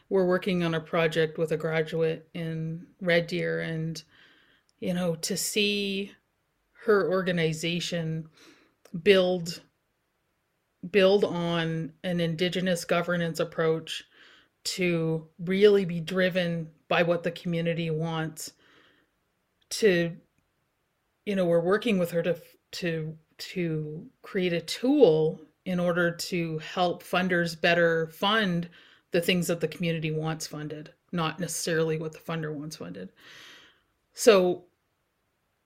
We're 0.09 0.27
working 0.27 0.63
on 0.65 0.75
a 0.75 0.81
project 0.81 1.39
with 1.39 1.53
a 1.53 1.57
graduate 1.57 2.29
in 2.35 2.87
Red 3.01 3.27
Deer 3.27 3.61
and 3.61 4.03
you 4.81 4.95
know, 4.95 5.15
to 5.17 5.37
see 5.37 6.13
her 6.85 7.11
organization 7.11 8.29
build 9.03 9.61
build 10.91 11.25
on 11.25 11.93
an 12.03 12.21
indigenous 12.21 12.85
governance 12.85 13.41
approach 13.41 14.05
to 14.65 15.27
really 15.39 15.85
be 15.85 16.01
driven 16.01 16.69
by 16.89 17.03
what 17.03 17.23
the 17.23 17.31
community 17.31 17.91
wants 17.91 18.53
to 19.71 20.15
you 21.25 21.35
know 21.35 21.47
we're 21.47 21.61
working 21.61 21.99
with 21.99 22.11
her 22.11 22.23
to 22.23 22.37
to 22.71 23.17
to 23.39 24.07
create 24.23 24.53
a 24.53 24.61
tool 24.61 25.41
in 25.65 25.81
order 25.81 26.11
to 26.11 26.59
help 26.59 27.03
funders 27.03 27.59
better 27.59 28.09
fund 28.09 28.69
the 29.13 29.21
things 29.21 29.47
that 29.47 29.61
the 29.61 29.69
community 29.69 30.11
wants 30.11 30.47
funded 30.47 30.93
not 31.13 31.41
necessarily 31.41 31.99
what 31.99 32.13
the 32.13 32.19
funder 32.19 32.53
wants 32.53 32.77
funded 32.77 33.11
so 34.15 34.65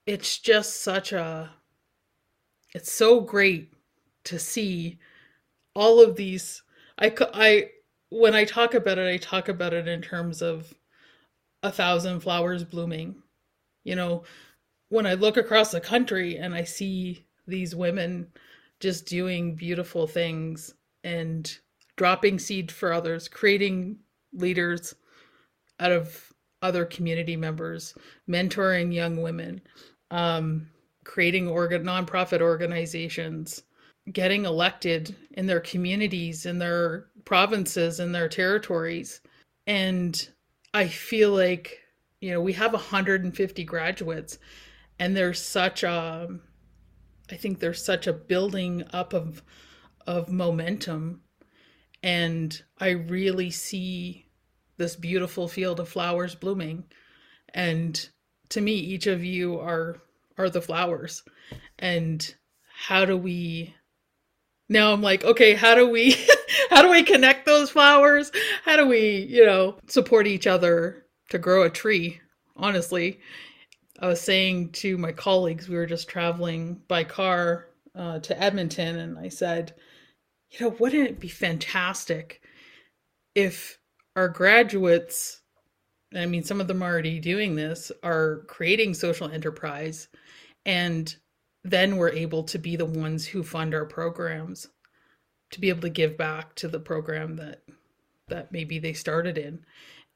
it's 0.06 0.38
just 0.38 0.82
such 0.82 1.12
a 1.12 1.50
it's 2.74 2.92
so 2.92 3.20
great 3.20 3.72
to 4.24 4.38
see 4.38 4.98
all 5.74 6.00
of 6.00 6.16
these 6.16 6.62
i 6.98 7.14
i 7.34 7.68
when 8.10 8.34
I 8.34 8.44
talk 8.44 8.74
about 8.74 8.98
it, 8.98 9.08
I 9.08 9.16
talk 9.18 9.48
about 9.48 9.74
it 9.74 9.86
in 9.86 10.00
terms 10.00 10.42
of 10.42 10.72
a 11.62 11.70
thousand 11.70 12.20
flowers 12.20 12.64
blooming. 12.64 13.16
You 13.84 13.96
know, 13.96 14.24
when 14.88 15.06
I 15.06 15.14
look 15.14 15.36
across 15.36 15.70
the 15.70 15.80
country 15.80 16.36
and 16.36 16.54
I 16.54 16.64
see 16.64 17.26
these 17.46 17.74
women 17.74 18.28
just 18.80 19.06
doing 19.06 19.54
beautiful 19.54 20.06
things 20.06 20.74
and 21.04 21.58
dropping 21.96 22.38
seed 22.38 22.70
for 22.70 22.92
others, 22.92 23.28
creating 23.28 23.98
leaders 24.32 24.94
out 25.80 25.92
of 25.92 26.27
other 26.62 26.84
community 26.84 27.36
members, 27.36 27.94
mentoring 28.28 28.92
young 28.92 29.22
women, 29.22 29.60
um, 30.10 30.68
creating 31.04 31.48
organ 31.48 31.84
nonprofit 31.84 32.40
organizations, 32.40 33.62
getting 34.12 34.44
elected 34.44 35.14
in 35.32 35.46
their 35.46 35.60
communities, 35.60 36.46
in 36.46 36.58
their 36.58 37.06
provinces, 37.24 38.00
in 38.00 38.12
their 38.12 38.28
territories. 38.28 39.20
And 39.66 40.28
I 40.74 40.88
feel 40.88 41.32
like, 41.32 41.78
you 42.20 42.30
know, 42.30 42.40
we 42.40 42.52
have 42.54 42.72
150 42.72 43.64
graduates, 43.64 44.38
and 44.98 45.16
there's 45.16 45.40
such 45.40 45.82
a, 45.82 46.28
I 47.30 47.36
think 47.36 47.60
there's 47.60 47.84
such 47.84 48.06
a 48.06 48.12
building 48.12 48.84
up 48.92 49.12
of, 49.12 49.42
of 50.06 50.30
momentum. 50.30 51.20
And 52.02 52.60
I 52.78 52.90
really 52.90 53.50
see 53.50 54.27
this 54.78 54.96
beautiful 54.96 55.48
field 55.48 55.80
of 55.80 55.88
flowers 55.88 56.34
blooming. 56.34 56.84
And 57.52 58.08
to 58.50 58.60
me, 58.60 58.72
each 58.72 59.06
of 59.06 59.22
you 59.24 59.58
are 59.60 60.00
are 60.38 60.48
the 60.48 60.62
flowers. 60.62 61.22
And 61.78 62.34
how 62.86 63.04
do 63.04 63.16
we 63.16 63.74
now 64.68 64.92
I'm 64.92 65.02
like, 65.02 65.24
okay, 65.24 65.54
how 65.54 65.74
do 65.74 65.88
we 65.88 66.16
how 66.70 66.82
do 66.82 66.90
we 66.90 67.02
connect 67.02 67.46
those 67.46 67.70
flowers? 67.70 68.30
How 68.64 68.76
do 68.76 68.86
we, 68.86 69.26
you 69.28 69.44
know, 69.44 69.78
support 69.86 70.26
each 70.26 70.46
other 70.46 71.06
to 71.30 71.38
grow 71.38 71.64
a 71.64 71.70
tree? 71.70 72.20
Honestly, 72.56 73.20
I 74.00 74.08
was 74.08 74.20
saying 74.20 74.72
to 74.72 74.98
my 74.98 75.12
colleagues, 75.12 75.68
we 75.68 75.76
were 75.76 75.86
just 75.86 76.08
traveling 76.08 76.80
by 76.88 77.04
car 77.04 77.68
uh, 77.94 78.20
to 78.20 78.40
Edmonton, 78.40 78.98
and 78.98 79.18
I 79.18 79.28
said, 79.28 79.74
you 80.50 80.60
know, 80.60 80.76
wouldn't 80.78 81.08
it 81.08 81.20
be 81.20 81.28
fantastic 81.28 82.40
if 83.34 83.77
our 84.18 84.28
graduates, 84.28 85.42
I 86.12 86.26
mean, 86.26 86.42
some 86.42 86.60
of 86.60 86.66
them 86.66 86.82
are 86.82 86.90
already 86.90 87.20
doing 87.20 87.54
this, 87.54 87.92
are 88.02 88.42
creating 88.48 88.94
social 88.94 89.30
enterprise, 89.30 90.08
and 90.66 91.14
then 91.62 91.96
we're 91.96 92.10
able 92.10 92.42
to 92.42 92.58
be 92.58 92.74
the 92.74 92.84
ones 92.84 93.24
who 93.24 93.44
fund 93.44 93.76
our 93.76 93.84
programs 93.84 94.66
to 95.52 95.60
be 95.60 95.68
able 95.68 95.82
to 95.82 95.88
give 95.88 96.18
back 96.18 96.56
to 96.56 96.66
the 96.66 96.80
program 96.80 97.36
that 97.36 97.62
that 98.26 98.50
maybe 98.50 98.80
they 98.80 98.92
started 98.92 99.38
in 99.38 99.64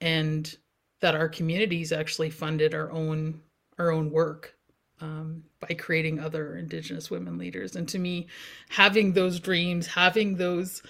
and 0.00 0.56
that 1.00 1.14
our 1.14 1.28
communities 1.28 1.92
actually 1.92 2.28
funded 2.28 2.74
our 2.74 2.90
own 2.90 3.40
our 3.78 3.92
own 3.92 4.10
work 4.10 4.56
um, 5.00 5.44
by 5.60 5.74
creating 5.74 6.18
other 6.18 6.56
indigenous 6.56 7.08
women 7.08 7.38
leaders. 7.38 7.76
And 7.76 7.88
to 7.88 8.00
me 8.00 8.26
having 8.68 9.12
those 9.12 9.38
dreams 9.38 9.86
having 9.86 10.36
those 10.36 10.82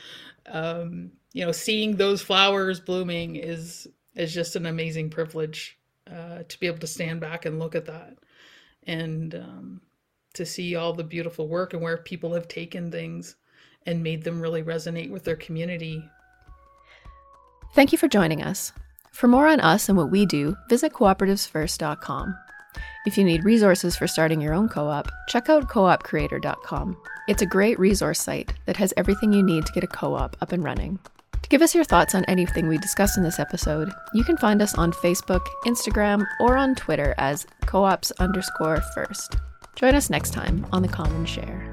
um, 0.47 1.13
you 1.33 1.45
know 1.45 1.53
seeing 1.53 1.97
those 1.97 2.23
flowers 2.23 2.81
blooming 2.81 3.37
is 3.37 3.89
is 4.15 4.33
just 4.33 4.57
an 4.57 4.67
amazing 4.67 5.11
privilege 5.11 5.79
uh, 6.11 6.43
to 6.49 6.61
be 6.61 6.67
able 6.67 6.79
to 6.79 6.87
stand 6.87 7.21
back 7.21 7.47
and 7.47 7.59
look 7.59 7.75
at 7.75 7.87
that 7.87 8.17
and 8.87 9.35
um, 9.35 9.81
to 10.35 10.45
see 10.45 10.75
all 10.77 10.93
the 10.93 11.05
beautiful 11.05 11.49
work 11.49 11.73
and 11.73 11.83
where 11.83 11.97
people 11.97 12.35
have 12.35 12.49
taken 12.49 12.91
things 12.91 13.37
and 13.87 14.03
made 14.03 14.25
them 14.25 14.41
really 14.41 14.63
resonate 14.63 15.11
with 15.11 15.25
their 15.25 15.37
community. 15.37 16.03
Thank 17.75 17.93
you 17.93 17.99
for 17.99 18.09
joining 18.09 18.43
us. 18.43 18.73
For 19.13 19.29
more 19.29 19.47
on 19.47 19.61
us 19.61 19.89
and 19.89 19.97
what 19.97 20.11
we 20.11 20.27
do, 20.27 20.57
visit 20.69 20.93
cooperativesfirst.com. 20.93 22.37
If 23.05 23.19
you 23.19 23.25
need 23.25 23.45
resources 23.45 23.97
for 23.97 24.07
starting 24.07 24.41
your 24.41 24.55
own 24.55 24.69
co 24.69 24.89
op, 24.89 25.09
check 25.29 25.49
out 25.49 25.69
coopcreator.com. 25.69 26.97
It's 27.29 27.43
a 27.43 27.47
great 27.47 27.79
resource 27.79 28.21
site 28.21 28.53
that 28.67 28.77
has 28.77 28.95
everything 28.97 29.33
you 29.33 29.43
need 29.43 29.67
to 29.67 29.73
get 29.73 29.85
a 29.85 29.89
co 29.89 30.15
op 30.15 30.37
up 30.41 30.53
and 30.53 30.65
running. 30.65 30.99
Give 31.53 31.61
us 31.61 31.75
your 31.75 31.85
thoughts 31.85 32.15
on 32.15 32.25
anything 32.29 32.67
we 32.67 32.79
discussed 32.79 33.19
in 33.19 33.25
this 33.25 33.39
episode, 33.39 33.93
you 34.15 34.25
can 34.25 34.39
find 34.39 34.63
us 34.63 34.75
on 34.75 34.91
Facebook, 34.91 35.47
Instagram, 35.67 36.25
or 36.41 36.57
on 36.57 36.75
Twitter 36.75 37.15
as 37.19 37.47
coops 37.67 38.11
underscore 38.13 38.81
first. 38.95 39.37
Join 39.77 39.95
us 39.95 40.09
next 40.09 40.33
time 40.33 40.67
on 40.73 40.81
The 40.81 40.89
Common 40.89 41.27
Share. 41.27 41.72